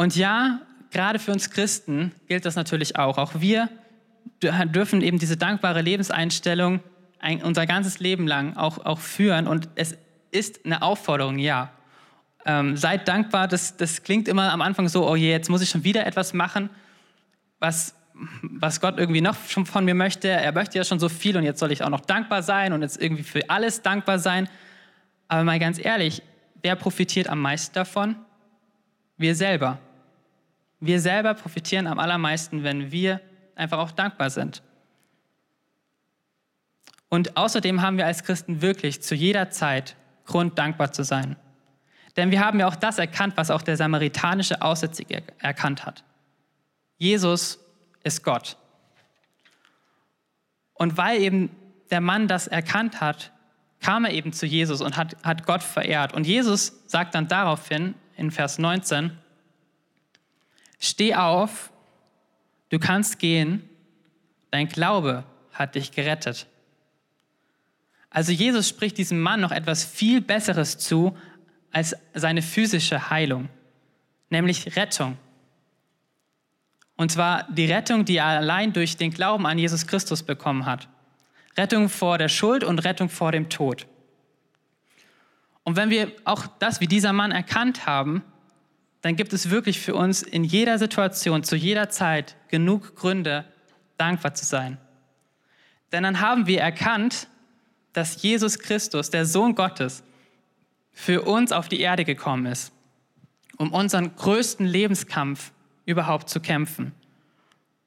Und 0.00 0.16
ja, 0.16 0.62
gerade 0.90 1.18
für 1.18 1.30
uns 1.30 1.50
Christen 1.50 2.12
gilt 2.26 2.46
das 2.46 2.56
natürlich 2.56 2.96
auch. 2.96 3.18
Auch 3.18 3.32
wir 3.34 3.68
dürfen 4.42 5.02
eben 5.02 5.18
diese 5.18 5.36
dankbare 5.36 5.82
Lebenseinstellung 5.82 6.80
ein, 7.18 7.42
unser 7.42 7.66
ganzes 7.66 8.00
Leben 8.00 8.26
lang 8.26 8.56
auch, 8.56 8.78
auch 8.86 8.98
führen. 8.98 9.46
Und 9.46 9.68
es 9.74 9.98
ist 10.30 10.64
eine 10.64 10.80
Aufforderung, 10.80 11.38
ja. 11.38 11.70
Ähm, 12.46 12.78
seid 12.78 13.08
dankbar, 13.08 13.46
das, 13.46 13.76
das 13.76 14.02
klingt 14.02 14.26
immer 14.26 14.50
am 14.54 14.62
Anfang 14.62 14.88
so, 14.88 15.06
oh 15.06 15.16
je, 15.16 15.30
jetzt 15.30 15.50
muss 15.50 15.60
ich 15.60 15.68
schon 15.68 15.84
wieder 15.84 16.06
etwas 16.06 16.32
machen, 16.32 16.70
was, 17.58 17.94
was 18.40 18.80
Gott 18.80 18.98
irgendwie 18.98 19.20
noch 19.20 19.34
von 19.34 19.84
mir 19.84 19.94
möchte. 19.94 20.28
Er 20.28 20.52
möchte 20.52 20.78
ja 20.78 20.84
schon 20.84 20.98
so 20.98 21.10
viel 21.10 21.36
und 21.36 21.42
jetzt 21.42 21.60
soll 21.60 21.72
ich 21.72 21.84
auch 21.84 21.90
noch 21.90 22.00
dankbar 22.00 22.42
sein 22.42 22.72
und 22.72 22.80
jetzt 22.80 23.02
irgendwie 23.02 23.22
für 23.22 23.50
alles 23.50 23.82
dankbar 23.82 24.18
sein. 24.18 24.48
Aber 25.28 25.44
mal 25.44 25.58
ganz 25.58 25.78
ehrlich, 25.78 26.22
wer 26.62 26.74
profitiert 26.74 27.28
am 27.28 27.42
meisten 27.42 27.74
davon? 27.74 28.16
Wir 29.18 29.34
selber. 29.34 29.78
Wir 30.80 31.00
selber 31.00 31.34
profitieren 31.34 31.86
am 31.86 31.98
allermeisten, 31.98 32.64
wenn 32.64 32.90
wir 32.90 33.20
einfach 33.54 33.78
auch 33.78 33.90
dankbar 33.90 34.30
sind. 34.30 34.62
Und 37.08 37.36
außerdem 37.36 37.82
haben 37.82 37.98
wir 37.98 38.06
als 38.06 38.24
Christen 38.24 38.62
wirklich 38.62 39.02
zu 39.02 39.14
jeder 39.14 39.50
Zeit 39.50 39.96
Grund, 40.24 40.58
dankbar 40.58 40.92
zu 40.92 41.02
sein. 41.02 41.36
Denn 42.16 42.30
wir 42.30 42.40
haben 42.40 42.60
ja 42.60 42.68
auch 42.68 42.76
das 42.76 42.98
erkannt, 42.98 43.36
was 43.36 43.50
auch 43.50 43.62
der 43.62 43.76
samaritanische 43.76 44.62
Aussätzige 44.62 45.22
erkannt 45.38 45.84
hat. 45.84 46.04
Jesus 46.98 47.58
ist 48.04 48.22
Gott. 48.22 48.56
Und 50.74 50.96
weil 50.96 51.20
eben 51.20 51.50
der 51.90 52.00
Mann 52.00 52.28
das 52.28 52.46
erkannt 52.46 53.00
hat, 53.00 53.32
kam 53.80 54.04
er 54.04 54.12
eben 54.12 54.32
zu 54.32 54.46
Jesus 54.46 54.80
und 54.80 54.96
hat, 54.96 55.16
hat 55.24 55.46
Gott 55.46 55.62
verehrt. 55.62 56.12
Und 56.12 56.26
Jesus 56.26 56.82
sagt 56.86 57.14
dann 57.14 57.28
daraufhin 57.28 57.94
in 58.16 58.30
Vers 58.30 58.58
19, 58.58 59.16
Steh 60.80 61.14
auf, 61.14 61.70
du 62.70 62.78
kannst 62.78 63.18
gehen, 63.18 63.68
dein 64.50 64.66
Glaube 64.66 65.24
hat 65.52 65.74
dich 65.74 65.92
gerettet. 65.92 66.46
Also 68.08 68.32
Jesus 68.32 68.68
spricht 68.68 68.98
diesem 68.98 69.20
Mann 69.20 69.40
noch 69.40 69.52
etwas 69.52 69.84
viel 69.84 70.20
Besseres 70.20 70.78
zu 70.78 71.16
als 71.70 71.94
seine 72.14 72.42
physische 72.42 73.10
Heilung, 73.10 73.48
nämlich 74.30 74.74
Rettung. 74.74 75.16
Und 76.96 77.12
zwar 77.12 77.46
die 77.52 77.70
Rettung, 77.70 78.04
die 78.04 78.16
er 78.16 78.26
allein 78.26 78.72
durch 78.72 78.96
den 78.96 79.10
Glauben 79.12 79.46
an 79.46 79.58
Jesus 79.58 79.86
Christus 79.86 80.22
bekommen 80.22 80.66
hat. 80.66 80.88
Rettung 81.56 81.88
vor 81.88 82.18
der 82.18 82.28
Schuld 82.28 82.64
und 82.64 82.80
Rettung 82.80 83.08
vor 83.08 83.32
dem 83.32 83.48
Tod. 83.48 83.86
Und 85.62 85.76
wenn 85.76 85.90
wir 85.90 86.10
auch 86.24 86.46
das 86.58 86.80
wie 86.80 86.86
dieser 86.86 87.12
Mann 87.12 87.32
erkannt 87.32 87.86
haben, 87.86 88.22
dann 89.02 89.16
gibt 89.16 89.32
es 89.32 89.50
wirklich 89.50 89.80
für 89.80 89.94
uns 89.94 90.22
in 90.22 90.44
jeder 90.44 90.78
Situation, 90.78 91.42
zu 91.42 91.56
jeder 91.56 91.88
Zeit 91.88 92.36
genug 92.48 92.96
Gründe, 92.96 93.44
dankbar 93.96 94.34
zu 94.34 94.44
sein. 94.44 94.78
Denn 95.92 96.02
dann 96.02 96.20
haben 96.20 96.46
wir 96.46 96.60
erkannt, 96.60 97.28
dass 97.92 98.22
Jesus 98.22 98.58
Christus, 98.58 99.10
der 99.10 99.26
Sohn 99.26 99.54
Gottes, 99.54 100.02
für 100.92 101.22
uns 101.22 101.52
auf 101.52 101.68
die 101.68 101.80
Erde 101.80 102.04
gekommen 102.04 102.46
ist, 102.46 102.72
um 103.56 103.72
unseren 103.72 104.14
größten 104.16 104.66
Lebenskampf 104.66 105.52
überhaupt 105.86 106.28
zu 106.28 106.40
kämpfen, 106.40 106.92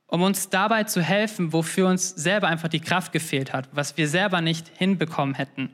um 0.08 0.22
uns 0.24 0.50
dabei 0.50 0.84
zu 0.84 1.02
helfen, 1.02 1.54
wofür 1.54 1.88
uns 1.88 2.10
selber 2.10 2.48
einfach 2.48 2.70
die 2.70 2.80
Kraft 2.80 3.12
gefehlt 3.12 3.54
hat, 3.54 3.70
was 3.72 3.98
wir 3.98 4.08
selber 4.08 4.42
nicht 4.42 4.72
hinbekommen 4.78 5.36
hätten, 5.36 5.70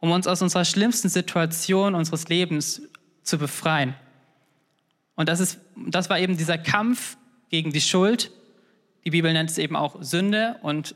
um 0.00 0.10
uns 0.10 0.26
aus 0.26 0.42
unserer 0.42 0.64
schlimmsten 0.64 1.08
Situation 1.08 1.94
unseres 1.94 2.28
Lebens 2.28 2.82
zu 3.22 3.38
befreien. 3.38 3.94
Und 5.16 5.28
das, 5.28 5.40
ist, 5.40 5.60
das 5.76 6.10
war 6.10 6.18
eben 6.18 6.36
dieser 6.36 6.58
Kampf 6.58 7.16
gegen 7.50 7.72
die 7.72 7.80
Schuld. 7.80 8.30
Die 9.04 9.10
Bibel 9.10 9.32
nennt 9.32 9.50
es 9.50 9.58
eben 9.58 9.76
auch 9.76 10.02
Sünde 10.02 10.56
und 10.62 10.94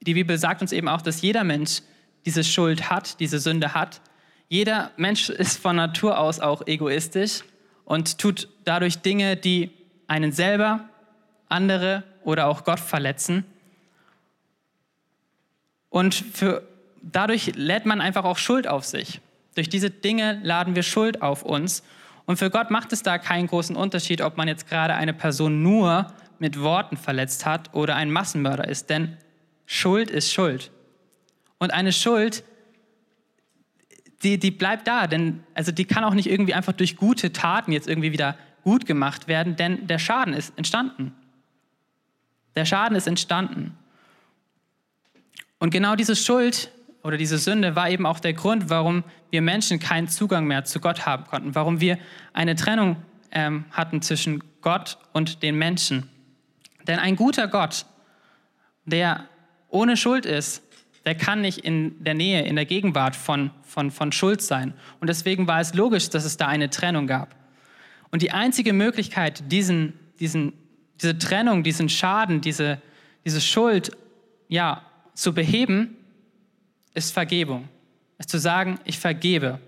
die 0.00 0.14
Bibel 0.14 0.38
sagt 0.38 0.62
uns 0.62 0.72
eben 0.72 0.88
auch, 0.88 1.02
dass 1.02 1.22
jeder 1.22 1.44
Mensch 1.44 1.82
diese 2.24 2.44
Schuld 2.44 2.90
hat, 2.90 3.20
diese 3.20 3.38
Sünde 3.38 3.74
hat. 3.74 4.00
Jeder 4.48 4.90
Mensch 4.96 5.28
ist 5.30 5.58
von 5.58 5.76
Natur 5.76 6.18
aus 6.18 6.40
auch 6.40 6.66
egoistisch 6.66 7.42
und 7.84 8.18
tut 8.18 8.48
dadurch 8.64 8.98
Dinge, 8.98 9.36
die 9.36 9.70
einen 10.08 10.32
selber, 10.32 10.88
andere 11.48 12.02
oder 12.24 12.46
auch 12.48 12.64
Gott 12.64 12.80
verletzen. 12.80 13.44
Und 15.88 16.14
für, 16.14 16.62
dadurch 17.02 17.54
lädt 17.54 17.86
man 17.86 18.00
einfach 18.00 18.24
auch 18.24 18.38
Schuld 18.38 18.66
auf 18.66 18.84
sich. 18.84 19.20
Durch 19.54 19.68
diese 19.68 19.90
Dinge 19.90 20.40
laden 20.42 20.74
wir 20.74 20.82
Schuld 20.82 21.22
auf 21.22 21.42
uns. 21.42 21.82
Und 22.26 22.36
für 22.38 22.50
Gott 22.50 22.70
macht 22.70 22.92
es 22.92 23.02
da 23.02 23.18
keinen 23.18 23.46
großen 23.46 23.76
Unterschied, 23.76 24.20
ob 24.20 24.36
man 24.36 24.48
jetzt 24.48 24.68
gerade 24.68 24.94
eine 24.94 25.14
Person 25.14 25.62
nur 25.62 26.12
mit 26.38 26.60
Worten 26.60 26.96
verletzt 26.96 27.46
hat 27.46 27.72
oder 27.72 27.94
ein 27.94 28.10
Massenmörder 28.10 28.68
ist. 28.68 28.90
Denn 28.90 29.16
Schuld 29.64 30.10
ist 30.10 30.32
Schuld. 30.32 30.70
Und 31.58 31.72
eine 31.72 31.92
Schuld, 31.92 32.44
die, 34.22 34.38
die 34.38 34.50
bleibt 34.50 34.88
da, 34.88 35.06
denn 35.06 35.44
also 35.54 35.72
die 35.72 35.84
kann 35.84 36.04
auch 36.04 36.14
nicht 36.14 36.28
irgendwie 36.28 36.54
einfach 36.54 36.72
durch 36.72 36.96
gute 36.96 37.32
Taten 37.32 37.72
jetzt 37.72 37.88
irgendwie 37.88 38.12
wieder 38.12 38.36
gut 38.62 38.86
gemacht 38.86 39.28
werden, 39.28 39.56
denn 39.56 39.86
der 39.86 39.98
Schaden 39.98 40.34
ist 40.34 40.56
entstanden. 40.58 41.14
Der 42.56 42.64
Schaden 42.64 42.96
ist 42.96 43.06
entstanden. 43.06 43.76
Und 45.58 45.70
genau 45.70 45.94
diese 45.94 46.16
Schuld 46.16 46.70
oder 47.06 47.16
diese 47.16 47.38
Sünde 47.38 47.76
war 47.76 47.88
eben 47.88 48.04
auch 48.04 48.18
der 48.18 48.32
Grund, 48.32 48.68
warum 48.68 49.04
wir 49.30 49.40
Menschen 49.40 49.78
keinen 49.78 50.08
Zugang 50.08 50.44
mehr 50.46 50.64
zu 50.64 50.80
Gott 50.80 51.06
haben 51.06 51.24
konnten, 51.24 51.54
warum 51.54 51.80
wir 51.80 51.98
eine 52.32 52.56
Trennung 52.56 52.96
ähm, 53.30 53.64
hatten 53.70 54.02
zwischen 54.02 54.42
Gott 54.60 54.98
und 55.12 55.44
den 55.44 55.56
Menschen. 55.56 56.10
Denn 56.88 56.98
ein 56.98 57.14
guter 57.14 57.46
Gott, 57.46 57.86
der 58.86 59.28
ohne 59.68 59.96
Schuld 59.96 60.26
ist, 60.26 60.64
der 61.04 61.14
kann 61.14 61.42
nicht 61.42 61.58
in 61.58 62.02
der 62.02 62.14
Nähe, 62.14 62.42
in 62.42 62.56
der 62.56 62.66
Gegenwart 62.66 63.14
von, 63.14 63.52
von, 63.62 63.92
von 63.92 64.10
Schuld 64.10 64.42
sein. 64.42 64.74
Und 64.98 65.06
deswegen 65.06 65.46
war 65.46 65.60
es 65.60 65.74
logisch, 65.74 66.10
dass 66.10 66.24
es 66.24 66.36
da 66.36 66.48
eine 66.48 66.70
Trennung 66.70 67.06
gab. 67.06 67.36
Und 68.10 68.22
die 68.22 68.32
einzige 68.32 68.72
Möglichkeit, 68.72 69.52
diesen, 69.52 69.92
diesen, 70.18 70.54
diese 71.00 71.16
Trennung, 71.16 71.62
diesen 71.62 71.88
Schaden, 71.88 72.40
diese, 72.40 72.82
diese 73.24 73.40
Schuld 73.40 73.96
ja, 74.48 74.82
zu 75.14 75.32
beheben, 75.32 75.95
ist 76.96 77.12
Vergebung. 77.12 77.68
Ist 78.18 78.30
zu 78.30 78.38
sagen, 78.38 78.78
ich 78.84 78.98
vergebe. 78.98 79.60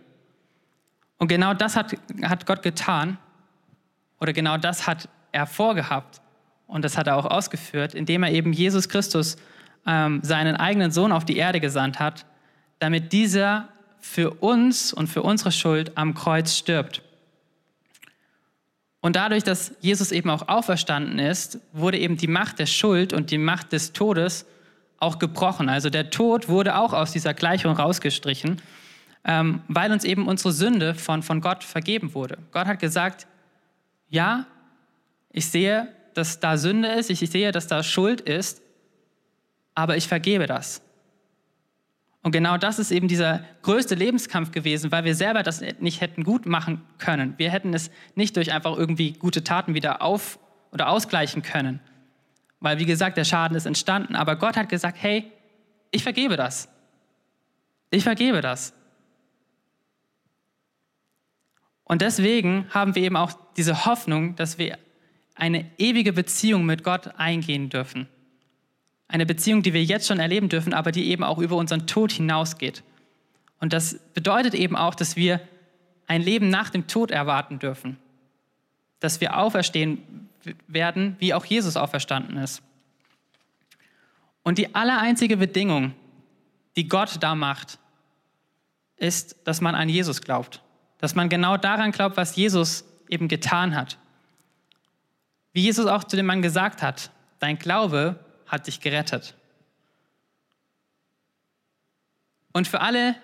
Und 1.18 1.28
genau 1.28 1.54
das 1.54 1.76
hat, 1.76 1.94
hat 2.22 2.46
Gott 2.46 2.62
getan. 2.62 3.18
Oder 4.20 4.32
genau 4.32 4.56
das 4.56 4.86
hat 4.86 5.08
er 5.32 5.46
vorgehabt. 5.46 6.20
Und 6.66 6.84
das 6.84 6.96
hat 6.96 7.06
er 7.06 7.16
auch 7.16 7.26
ausgeführt, 7.26 7.94
indem 7.94 8.22
er 8.22 8.32
eben 8.32 8.52
Jesus 8.52 8.88
Christus 8.88 9.36
ähm, 9.86 10.20
seinen 10.22 10.56
eigenen 10.56 10.90
Sohn 10.90 11.12
auf 11.12 11.24
die 11.24 11.36
Erde 11.36 11.60
gesandt 11.60 11.98
hat, 11.98 12.26
damit 12.78 13.12
dieser 13.12 13.68
für 14.00 14.30
uns 14.30 14.92
und 14.92 15.08
für 15.08 15.22
unsere 15.22 15.52
Schuld 15.52 15.96
am 15.96 16.14
Kreuz 16.14 16.54
stirbt. 16.54 17.02
Und 19.00 19.16
dadurch, 19.16 19.44
dass 19.44 19.72
Jesus 19.80 20.12
eben 20.12 20.30
auch 20.30 20.48
auferstanden 20.48 21.18
ist, 21.18 21.60
wurde 21.72 21.98
eben 21.98 22.16
die 22.16 22.26
Macht 22.26 22.58
der 22.58 22.66
Schuld 22.66 23.12
und 23.12 23.30
die 23.30 23.38
Macht 23.38 23.72
des 23.72 23.92
Todes 23.92 24.46
auch 25.00 25.18
gebrochen. 25.18 25.68
Also 25.68 25.90
der 25.90 26.10
Tod 26.10 26.48
wurde 26.48 26.76
auch 26.76 26.92
aus 26.92 27.12
dieser 27.12 27.34
Gleichung 27.34 27.76
rausgestrichen, 27.76 28.60
ähm, 29.24 29.62
weil 29.68 29.92
uns 29.92 30.04
eben 30.04 30.26
unsere 30.26 30.52
Sünde 30.52 30.94
von, 30.94 31.22
von 31.22 31.40
Gott 31.40 31.64
vergeben 31.64 32.14
wurde. 32.14 32.38
Gott 32.52 32.66
hat 32.66 32.80
gesagt, 32.80 33.26
ja, 34.08 34.46
ich 35.30 35.46
sehe, 35.46 35.88
dass 36.14 36.40
da 36.40 36.56
Sünde 36.56 36.88
ist, 36.88 37.10
ich 37.10 37.20
sehe, 37.20 37.52
dass 37.52 37.66
da 37.66 37.82
Schuld 37.82 38.20
ist, 38.20 38.62
aber 39.74 39.96
ich 39.96 40.08
vergebe 40.08 40.46
das. 40.46 40.82
Und 42.22 42.32
genau 42.32 42.58
das 42.58 42.78
ist 42.78 42.90
eben 42.90 43.06
dieser 43.06 43.44
größte 43.62 43.94
Lebenskampf 43.94 44.50
gewesen, 44.50 44.90
weil 44.90 45.04
wir 45.04 45.14
selber 45.14 45.42
das 45.42 45.62
nicht 45.78 46.00
hätten 46.00 46.24
gut 46.24 46.46
machen 46.46 46.82
können. 46.98 47.34
Wir 47.36 47.50
hätten 47.50 47.72
es 47.72 47.90
nicht 48.16 48.36
durch 48.36 48.52
einfach 48.52 48.76
irgendwie 48.76 49.12
gute 49.12 49.44
Taten 49.44 49.74
wieder 49.74 50.02
auf 50.02 50.38
oder 50.72 50.88
ausgleichen 50.88 51.42
können. 51.42 51.80
Weil, 52.60 52.78
wie 52.78 52.86
gesagt, 52.86 53.16
der 53.16 53.24
Schaden 53.24 53.56
ist 53.56 53.66
entstanden. 53.66 54.16
Aber 54.16 54.36
Gott 54.36 54.56
hat 54.56 54.68
gesagt, 54.68 54.98
hey, 55.00 55.30
ich 55.90 56.02
vergebe 56.02 56.36
das. 56.36 56.68
Ich 57.90 58.02
vergebe 58.02 58.40
das. 58.40 58.72
Und 61.84 62.02
deswegen 62.02 62.66
haben 62.70 62.94
wir 62.94 63.02
eben 63.02 63.16
auch 63.16 63.32
diese 63.56 63.86
Hoffnung, 63.86 64.36
dass 64.36 64.58
wir 64.58 64.78
eine 65.34 65.70
ewige 65.78 66.12
Beziehung 66.12 66.66
mit 66.66 66.84
Gott 66.84 67.14
eingehen 67.16 67.70
dürfen. 67.70 68.08
Eine 69.06 69.24
Beziehung, 69.24 69.62
die 69.62 69.72
wir 69.72 69.82
jetzt 69.82 70.06
schon 70.06 70.20
erleben 70.20 70.50
dürfen, 70.50 70.74
aber 70.74 70.92
die 70.92 71.08
eben 71.08 71.24
auch 71.24 71.38
über 71.38 71.56
unseren 71.56 71.86
Tod 71.86 72.12
hinausgeht. 72.12 72.82
Und 73.58 73.72
das 73.72 73.98
bedeutet 74.12 74.54
eben 74.54 74.76
auch, 74.76 74.94
dass 74.94 75.16
wir 75.16 75.40
ein 76.06 76.20
Leben 76.20 76.50
nach 76.50 76.68
dem 76.70 76.86
Tod 76.86 77.10
erwarten 77.10 77.58
dürfen. 77.58 77.96
Dass 79.00 79.20
wir 79.20 79.38
auferstehen 79.38 80.27
werden, 80.66 81.16
wie 81.18 81.34
auch 81.34 81.44
Jesus 81.44 81.76
auferstanden 81.76 82.36
ist. 82.36 82.62
Und 84.42 84.58
die 84.58 84.74
allereinzige 84.74 85.36
Bedingung, 85.36 85.94
die 86.76 86.88
Gott 86.88 87.22
da 87.22 87.34
macht, 87.34 87.78
ist, 88.96 89.36
dass 89.44 89.60
man 89.60 89.74
an 89.74 89.88
Jesus 89.88 90.22
glaubt. 90.22 90.62
Dass 90.98 91.14
man 91.14 91.28
genau 91.28 91.56
daran 91.56 91.92
glaubt, 91.92 92.16
was 92.16 92.36
Jesus 92.36 92.84
eben 93.08 93.28
getan 93.28 93.74
hat. 93.74 93.98
Wie 95.52 95.62
Jesus 95.62 95.86
auch 95.86 96.04
zu 96.04 96.16
dem 96.16 96.26
Mann 96.26 96.42
gesagt 96.42 96.82
hat, 96.82 97.10
dein 97.38 97.58
Glaube 97.58 98.18
hat 98.46 98.66
dich 98.66 98.80
gerettet. 98.80 99.34
Und 102.52 102.66
für 102.66 102.80
alle, 102.80 103.14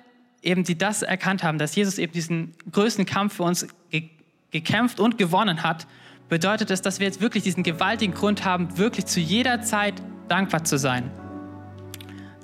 eben, 0.43 0.65
die 0.65 0.77
das 0.77 1.03
erkannt 1.03 1.43
haben, 1.43 1.59
dass 1.59 1.75
Jesus 1.75 1.99
eben 1.99 2.13
diesen 2.13 2.55
größten 2.71 3.07
Kampf 3.07 3.37
für 3.37 3.45
uns 3.45 3.67
ge 3.91 4.11
gekämpft 4.51 5.01
und 5.01 5.19
gewonnen 5.19 5.65
hat, 5.65 5.89
bedeutet 6.35 6.73
es, 6.73 6.83
dass 6.83 6.99
wir 6.99 7.07
jetzt 7.07 7.21
wirklich 7.21 7.45
diesen 7.45 7.63
gewaltigen 7.63 8.13
Grund 8.13 8.45
haben, 8.45 8.77
wirklich 8.77 9.07
zu 9.07 9.21
jeder 9.21 9.63
Zeit 9.63 9.95
dankbar 10.27 10.65
zu 10.65 10.79
sein. 10.79 11.13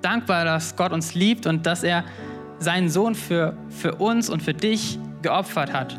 Dankbar, 0.01 0.45
dass 0.45 0.77
Gott 0.77 0.93
uns 0.93 1.17
liebt 1.17 1.45
und 1.45 1.67
dass 1.67 1.83
er 1.83 2.05
seinen 2.61 2.89
Sohn 2.89 3.17
für, 3.17 3.57
für 3.69 3.97
uns 3.97 4.31
und 4.31 4.45
für 4.45 4.55
dich 4.55 4.97
geopfert 5.23 5.73
hat. 5.73 5.99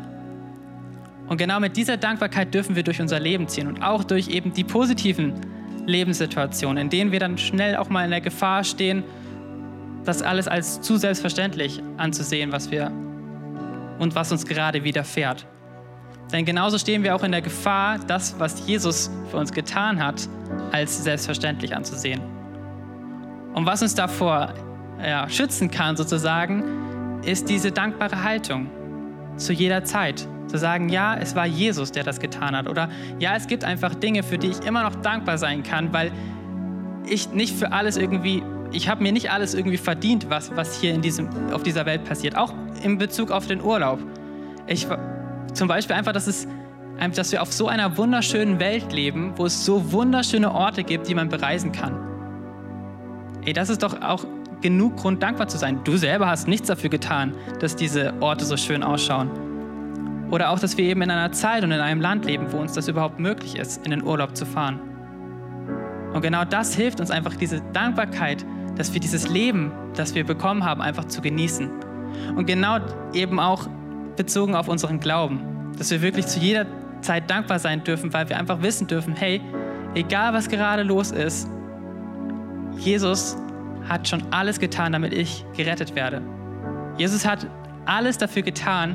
Und 1.28 1.36
genau 1.36 1.60
mit 1.60 1.76
dieser 1.76 1.98
Dankbarkeit 1.98 2.54
dürfen 2.54 2.76
wir 2.76 2.82
durch 2.82 2.98
unser 2.98 3.20
Leben 3.20 3.46
ziehen 3.46 3.66
und 3.66 3.82
auch 3.82 4.04
durch 4.04 4.28
eben 4.28 4.54
die 4.54 4.64
positiven 4.64 5.34
Lebenssituationen, 5.84 6.78
in 6.78 6.88
denen 6.88 7.12
wir 7.12 7.20
dann 7.20 7.36
schnell 7.36 7.76
auch 7.76 7.90
mal 7.90 8.06
in 8.06 8.10
der 8.10 8.22
Gefahr 8.22 8.64
stehen, 8.64 9.04
das 10.06 10.22
alles 10.22 10.48
als 10.48 10.80
zu 10.80 10.96
selbstverständlich 10.96 11.82
anzusehen, 11.98 12.52
was 12.52 12.70
wir 12.70 12.90
und 13.98 14.14
was 14.14 14.32
uns 14.32 14.46
gerade 14.46 14.82
widerfährt. 14.82 15.46
Denn 16.32 16.44
genauso 16.44 16.78
stehen 16.78 17.04
wir 17.04 17.14
auch 17.14 17.22
in 17.22 17.32
der 17.32 17.42
Gefahr, 17.42 17.98
das, 17.98 18.34
was 18.38 18.66
Jesus 18.66 19.10
für 19.30 19.36
uns 19.36 19.52
getan 19.52 20.02
hat, 20.02 20.28
als 20.72 21.04
selbstverständlich 21.04 21.76
anzusehen. 21.76 22.20
Und 23.54 23.66
was 23.66 23.82
uns 23.82 23.94
davor 23.94 24.54
ja, 24.98 25.28
schützen 25.28 25.70
kann, 25.70 25.96
sozusagen, 25.96 27.20
ist 27.22 27.48
diese 27.48 27.70
dankbare 27.70 28.22
Haltung 28.22 28.70
zu 29.36 29.52
jeder 29.52 29.84
Zeit. 29.84 30.26
Zu 30.46 30.58
sagen, 30.58 30.88
ja, 30.88 31.16
es 31.16 31.34
war 31.34 31.46
Jesus, 31.46 31.92
der 31.92 32.04
das 32.04 32.18
getan 32.18 32.56
hat. 32.56 32.68
Oder 32.68 32.88
ja, 33.18 33.36
es 33.36 33.46
gibt 33.46 33.64
einfach 33.64 33.94
Dinge, 33.94 34.22
für 34.22 34.38
die 34.38 34.48
ich 34.48 34.60
immer 34.66 34.82
noch 34.82 34.96
dankbar 34.96 35.38
sein 35.38 35.62
kann, 35.62 35.92
weil 35.92 36.12
ich 37.06 37.30
nicht 37.32 37.56
für 37.56 37.72
alles 37.72 37.96
irgendwie, 37.96 38.42
ich 38.70 38.88
habe 38.88 39.02
mir 39.02 39.12
nicht 39.12 39.30
alles 39.30 39.54
irgendwie 39.54 39.76
verdient, 39.76 40.28
was, 40.30 40.54
was 40.56 40.80
hier 40.80 40.94
in 40.94 41.02
diesem, 41.02 41.28
auf 41.52 41.62
dieser 41.62 41.86
Welt 41.86 42.04
passiert. 42.04 42.36
Auch 42.36 42.52
in 42.82 42.98
Bezug 42.98 43.30
auf 43.30 43.46
den 43.46 43.62
Urlaub. 43.62 44.00
Ich, 44.66 44.86
zum 45.52 45.68
Beispiel 45.68 45.96
einfach, 45.96 46.12
dass, 46.12 46.26
es, 46.26 46.46
dass 47.14 47.32
wir 47.32 47.42
auf 47.42 47.52
so 47.52 47.68
einer 47.68 47.96
wunderschönen 47.96 48.60
Welt 48.60 48.92
leben, 48.92 49.32
wo 49.36 49.46
es 49.46 49.64
so 49.64 49.92
wunderschöne 49.92 50.52
Orte 50.52 50.84
gibt, 50.84 51.08
die 51.08 51.14
man 51.14 51.28
bereisen 51.28 51.72
kann. 51.72 51.98
Ey, 53.44 53.52
das 53.52 53.68
ist 53.68 53.82
doch 53.82 54.00
auch 54.02 54.24
genug 54.60 54.96
Grund, 54.96 55.22
dankbar 55.22 55.48
zu 55.48 55.58
sein. 55.58 55.80
Du 55.84 55.96
selber 55.96 56.28
hast 56.28 56.46
nichts 56.46 56.68
dafür 56.68 56.90
getan, 56.90 57.34
dass 57.58 57.76
diese 57.76 58.14
Orte 58.20 58.44
so 58.44 58.56
schön 58.56 58.82
ausschauen. 58.82 59.30
Oder 60.30 60.50
auch, 60.50 60.58
dass 60.58 60.78
wir 60.78 60.84
eben 60.84 61.02
in 61.02 61.10
einer 61.10 61.32
Zeit 61.32 61.62
und 61.64 61.72
in 61.72 61.80
einem 61.80 62.00
Land 62.00 62.24
leben, 62.24 62.52
wo 62.52 62.58
uns 62.58 62.72
das 62.72 62.88
überhaupt 62.88 63.18
möglich 63.18 63.56
ist, 63.56 63.84
in 63.84 63.90
den 63.90 64.02
Urlaub 64.02 64.36
zu 64.36 64.46
fahren. 64.46 64.80
Und 66.14 66.22
genau 66.22 66.44
das 66.44 66.74
hilft 66.74 67.00
uns 67.00 67.10
einfach, 67.10 67.34
diese 67.34 67.60
Dankbarkeit, 67.72 68.46
dass 68.76 68.94
wir 68.94 69.00
dieses 69.00 69.28
Leben, 69.28 69.72
das 69.94 70.14
wir 70.14 70.24
bekommen 70.24 70.64
haben, 70.64 70.80
einfach 70.80 71.06
zu 71.06 71.20
genießen. 71.20 71.68
Und 72.36 72.46
genau 72.46 72.78
eben 73.12 73.40
auch 73.40 73.68
bezogen 74.16 74.54
auf 74.54 74.68
unseren 74.68 75.00
Glauben, 75.00 75.72
dass 75.78 75.90
wir 75.90 76.02
wirklich 76.02 76.26
zu 76.26 76.40
jeder 76.40 76.66
Zeit 77.00 77.30
dankbar 77.30 77.58
sein 77.58 77.82
dürfen, 77.84 78.12
weil 78.12 78.28
wir 78.28 78.38
einfach 78.38 78.62
wissen 78.62 78.86
dürfen, 78.86 79.14
hey, 79.16 79.40
egal 79.94 80.32
was 80.32 80.48
gerade 80.48 80.82
los 80.82 81.10
ist, 81.10 81.48
Jesus 82.76 83.36
hat 83.88 84.08
schon 84.08 84.22
alles 84.30 84.58
getan, 84.58 84.92
damit 84.92 85.12
ich 85.12 85.44
gerettet 85.56 85.94
werde. 85.94 86.22
Jesus 86.96 87.26
hat 87.26 87.46
alles 87.84 88.18
dafür 88.18 88.42
getan, 88.42 88.94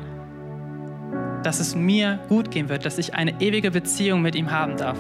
dass 1.44 1.60
es 1.60 1.76
mir 1.76 2.20
gut 2.30 2.52
gehen 2.52 2.70
wird, 2.70 2.86
dass 2.86 2.98
ich 2.98 3.14
eine 3.14 3.40
ewige 3.42 3.72
Beziehung 3.72 4.22
mit 4.22 4.36
ihm 4.36 4.52
haben 4.52 4.78
darf. 4.78 4.98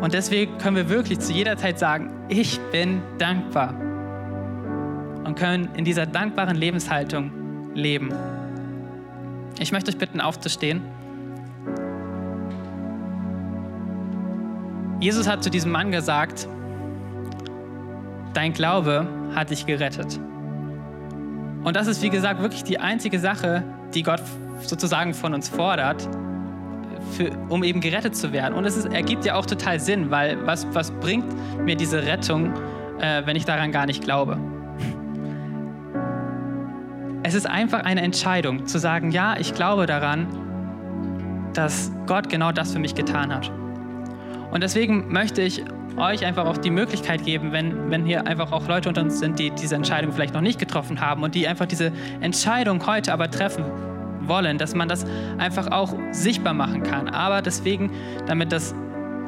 Und 0.00 0.14
deswegen 0.14 0.58
können 0.58 0.76
wir 0.76 0.88
wirklich 0.88 1.18
zu 1.18 1.32
jeder 1.32 1.56
Zeit 1.56 1.78
sagen, 1.78 2.10
ich 2.28 2.60
bin 2.72 3.02
dankbar. 3.18 3.74
Und 5.24 5.34
können 5.36 5.68
in 5.74 5.84
dieser 5.84 6.06
dankbaren 6.06 6.56
Lebenshaltung 6.56 7.30
leben. 7.78 8.12
Ich 9.58 9.72
möchte 9.72 9.90
euch 9.90 9.98
bitten, 9.98 10.20
aufzustehen. 10.20 10.82
Jesus 15.00 15.28
hat 15.28 15.42
zu 15.42 15.50
diesem 15.50 15.70
Mann 15.70 15.90
gesagt, 15.92 16.48
dein 18.34 18.52
Glaube 18.52 19.06
hat 19.34 19.50
dich 19.50 19.64
gerettet. 19.64 20.18
Und 21.64 21.76
das 21.76 21.86
ist, 21.86 22.02
wie 22.02 22.10
gesagt, 22.10 22.42
wirklich 22.42 22.64
die 22.64 22.78
einzige 22.78 23.18
Sache, 23.18 23.62
die 23.94 24.02
Gott 24.02 24.22
sozusagen 24.60 25.14
von 25.14 25.34
uns 25.34 25.48
fordert, 25.48 26.08
für, 27.12 27.30
um 27.48 27.62
eben 27.62 27.80
gerettet 27.80 28.16
zu 28.16 28.32
werden. 28.32 28.54
Und 28.54 28.64
es 28.64 28.76
ist, 28.76 28.86
ergibt 28.86 29.24
ja 29.24 29.34
auch 29.34 29.46
total 29.46 29.80
Sinn, 29.80 30.10
weil 30.10 30.46
was, 30.46 30.66
was 30.72 30.90
bringt 30.90 31.26
mir 31.64 31.76
diese 31.76 32.04
Rettung, 32.04 32.52
äh, 33.00 33.22
wenn 33.24 33.36
ich 33.36 33.44
daran 33.44 33.72
gar 33.72 33.86
nicht 33.86 34.02
glaube? 34.02 34.38
Es 37.28 37.34
ist 37.34 37.46
einfach 37.46 37.80
eine 37.80 38.00
Entscheidung 38.00 38.66
zu 38.66 38.78
sagen, 38.78 39.10
ja, 39.10 39.36
ich 39.38 39.52
glaube 39.52 39.84
daran, 39.84 40.28
dass 41.52 41.92
Gott 42.06 42.30
genau 42.30 42.52
das 42.52 42.72
für 42.72 42.78
mich 42.78 42.94
getan 42.94 43.34
hat. 43.34 43.52
Und 44.50 44.62
deswegen 44.62 45.12
möchte 45.12 45.42
ich 45.42 45.62
euch 45.98 46.24
einfach 46.24 46.46
auch 46.46 46.56
die 46.56 46.70
Möglichkeit 46.70 47.26
geben, 47.26 47.52
wenn, 47.52 47.90
wenn 47.90 48.06
hier 48.06 48.26
einfach 48.26 48.50
auch 48.50 48.66
Leute 48.66 48.88
unter 48.88 49.02
uns 49.02 49.18
sind, 49.18 49.38
die 49.38 49.50
diese 49.50 49.74
Entscheidung 49.74 50.12
vielleicht 50.12 50.32
noch 50.32 50.40
nicht 50.40 50.58
getroffen 50.58 51.02
haben 51.02 51.22
und 51.22 51.34
die 51.34 51.46
einfach 51.46 51.66
diese 51.66 51.92
Entscheidung 52.20 52.86
heute 52.86 53.12
aber 53.12 53.30
treffen 53.30 53.66
wollen, 54.22 54.56
dass 54.56 54.74
man 54.74 54.88
das 54.88 55.04
einfach 55.36 55.70
auch 55.70 55.94
sichtbar 56.12 56.54
machen 56.54 56.82
kann. 56.82 57.10
Aber 57.10 57.42
deswegen, 57.42 57.90
damit 58.26 58.52
das 58.52 58.74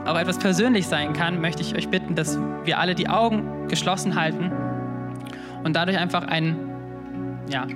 auch 0.06 0.18
etwas 0.18 0.38
persönlich 0.38 0.86
sein 0.86 1.12
kann, 1.12 1.38
möchte 1.38 1.60
ich 1.60 1.76
euch 1.76 1.90
bitten, 1.90 2.14
dass 2.14 2.38
wir 2.64 2.78
alle 2.78 2.94
die 2.94 3.10
Augen 3.10 3.68
geschlossen 3.68 4.18
halten 4.18 4.50
und 5.64 5.76
dadurch 5.76 5.98
einfach 5.98 6.26
ein, 6.26 6.56
ja, 7.50 7.66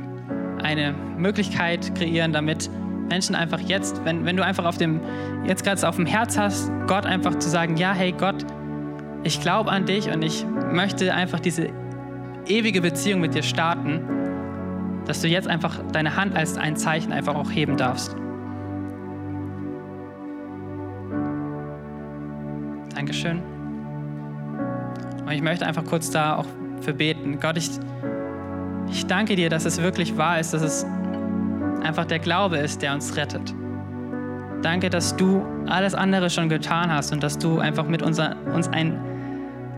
eine 0.64 0.94
Möglichkeit 1.16 1.94
kreieren, 1.94 2.32
damit 2.32 2.70
Menschen 3.08 3.34
einfach 3.34 3.60
jetzt, 3.60 4.04
wenn, 4.04 4.24
wenn 4.24 4.36
du 4.36 4.44
einfach 4.44 4.64
auf 4.64 4.78
dem, 4.78 5.00
jetzt 5.46 5.62
gerade 5.62 5.86
auf 5.86 5.96
dem 5.96 6.06
Herz 6.06 6.38
hast, 6.38 6.72
Gott 6.86 7.06
einfach 7.06 7.38
zu 7.38 7.48
sagen, 7.48 7.76
ja, 7.76 7.92
hey 7.92 8.12
Gott, 8.12 8.44
ich 9.22 9.40
glaube 9.40 9.70
an 9.70 9.84
dich 9.84 10.10
und 10.10 10.22
ich 10.22 10.44
möchte 10.72 11.14
einfach 11.14 11.40
diese 11.40 11.68
ewige 12.46 12.80
Beziehung 12.80 13.20
mit 13.20 13.34
dir 13.34 13.42
starten, 13.42 14.00
dass 15.06 15.20
du 15.20 15.28
jetzt 15.28 15.48
einfach 15.48 15.80
deine 15.92 16.16
Hand 16.16 16.34
als 16.34 16.56
ein 16.56 16.76
Zeichen 16.76 17.12
einfach 17.12 17.34
auch 17.34 17.50
heben 17.50 17.76
darfst. 17.76 18.16
Dankeschön. 22.94 23.42
Und 25.26 25.32
ich 25.32 25.42
möchte 25.42 25.66
einfach 25.66 25.84
kurz 25.84 26.10
da 26.10 26.36
auch 26.36 26.46
für 26.80 26.94
beten. 26.94 27.38
Gott, 27.40 27.56
ich, 27.58 27.70
ich 28.90 29.06
danke 29.06 29.36
dir, 29.36 29.50
dass 29.50 29.64
es 29.64 29.80
wirklich 29.80 30.16
wahr 30.16 30.40
ist, 30.40 30.52
dass 30.54 30.62
es 30.62 30.86
einfach 31.82 32.04
der 32.04 32.18
Glaube 32.18 32.56
ist, 32.58 32.82
der 32.82 32.94
uns 32.94 33.16
rettet. 33.16 33.54
Danke, 34.62 34.88
dass 34.88 35.14
du 35.16 35.44
alles 35.66 35.94
andere 35.94 36.30
schon 36.30 36.48
getan 36.48 36.90
hast 36.90 37.12
und 37.12 37.22
dass 37.22 37.38
du 37.38 37.58
einfach 37.58 37.86
mit 37.86 38.02
unser, 38.02 38.36
uns 38.54 38.68
ein, 38.68 38.98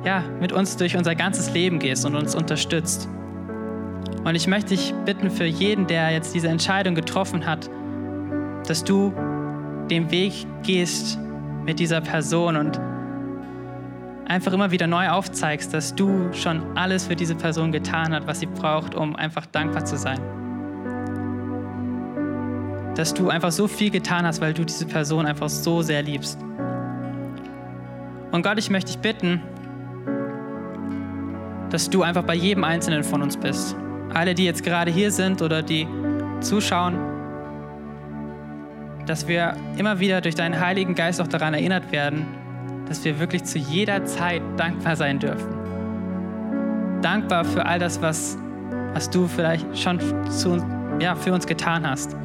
ja, 0.05 0.23
mit 0.41 0.53
uns 0.53 0.77
durch 0.77 0.97
unser 0.97 1.15
ganzes 1.15 1.53
Leben 1.53 1.79
gehst 1.79 2.07
und 2.07 2.15
uns 2.15 2.35
unterstützt. 2.35 3.09
Und 4.25 4.35
ich 4.35 4.47
möchte 4.47 4.71
dich 4.75 4.95
bitten 5.05 5.31
für 5.31 5.45
jeden, 5.45 5.87
der 5.87 6.11
jetzt 6.11 6.35
diese 6.35 6.49
Entscheidung 6.49 6.95
getroffen 6.95 7.47
hat, 7.47 7.69
dass 8.67 8.85
du 8.85 9.13
den 9.91 10.11
Weg 10.11 10.47
gehst 10.63 11.19
mit 11.65 11.79
dieser 11.79 12.01
Person 12.01 12.57
und 12.57 12.81
einfach 14.27 14.53
immer 14.53 14.71
wieder 14.71 14.87
neu 14.87 15.09
aufzeigst, 15.09 15.73
dass 15.73 15.95
du 15.95 16.33
schon 16.33 16.77
alles 16.77 17.07
für 17.07 17.17
diese 17.17 17.35
Person 17.35 17.73
getan 17.73 18.15
hast, 18.15 18.27
was 18.27 18.41
sie 18.41 18.47
braucht, 18.47 18.95
um 18.95 19.17
einfach 19.17 19.47
dankbar 19.47 19.85
zu 19.85 19.97
sein. 19.97 20.21
Dass 22.95 23.15
du 23.15 23.29
einfach 23.29 23.53
so 23.53 23.69
viel 23.69 23.91
getan 23.91 24.27
hast, 24.27 24.41
weil 24.41 24.55
du 24.55 24.65
diese 24.65 24.87
Person 24.87 25.27
einfach 25.27 25.49
so 25.49 25.83
sehr 25.83 26.03
liebst. 26.03 26.39
Und 28.33 28.43
Gott, 28.43 28.59
ich 28.59 28.71
möchte 28.71 28.93
dich 28.93 29.01
bitten, 29.01 29.41
dass 31.71 31.89
du 31.89 32.03
einfach 32.03 32.23
bei 32.23 32.35
jedem 32.35 32.65
Einzelnen 32.65 33.05
von 33.05 33.23
uns 33.23 33.37
bist. 33.37 33.77
Alle, 34.13 34.35
die 34.35 34.45
jetzt 34.45 34.63
gerade 34.63 34.91
hier 34.91 35.11
sind 35.11 35.43
oder 35.43 35.63
die 35.63 35.87
zuschauen, 36.41 36.97
dass 39.07 39.29
wir 39.29 39.57
immer 39.77 40.01
wieder 40.01 40.21
durch 40.21 40.35
deinen 40.35 40.59
Heiligen 40.59 40.95
Geist 40.95 41.21
auch 41.21 41.29
daran 41.29 41.55
erinnert 41.55 41.93
werden, 41.93 42.27
dass 42.89 43.05
wir 43.05 43.19
wirklich 43.19 43.45
zu 43.45 43.59
jeder 43.59 44.05
Zeit 44.05 44.43
dankbar 44.57 44.97
sein 44.97 45.19
dürfen. 45.19 45.49
Dankbar 47.03 47.45
für 47.45 47.67
all 47.67 47.79
das, 47.79 48.01
was, 48.01 48.39
was 48.95 49.11
du 49.11 49.27
vielleicht 49.27 49.79
schon 49.79 50.01
zu, 50.31 50.65
ja, 51.01 51.15
für 51.15 51.33
uns 51.33 51.47
getan 51.47 51.89
hast. 51.89 52.17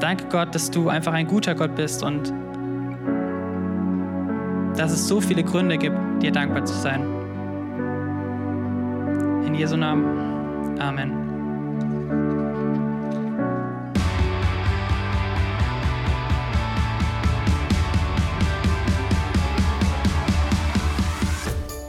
Danke 0.00 0.24
Gott, 0.30 0.54
dass 0.54 0.70
du 0.70 0.88
einfach 0.88 1.12
ein 1.12 1.26
guter 1.26 1.54
Gott 1.54 1.74
bist 1.74 2.02
und 2.02 2.32
dass 4.76 4.92
es 4.92 5.06
so 5.06 5.20
viele 5.20 5.44
Gründe 5.44 5.76
gibt, 5.76 5.96
dir 6.22 6.32
dankbar 6.32 6.64
zu 6.64 6.74
sein. 6.74 7.02
In 9.46 9.54
Jesu 9.54 9.76
Namen. 9.76 10.78
Amen. 10.80 11.29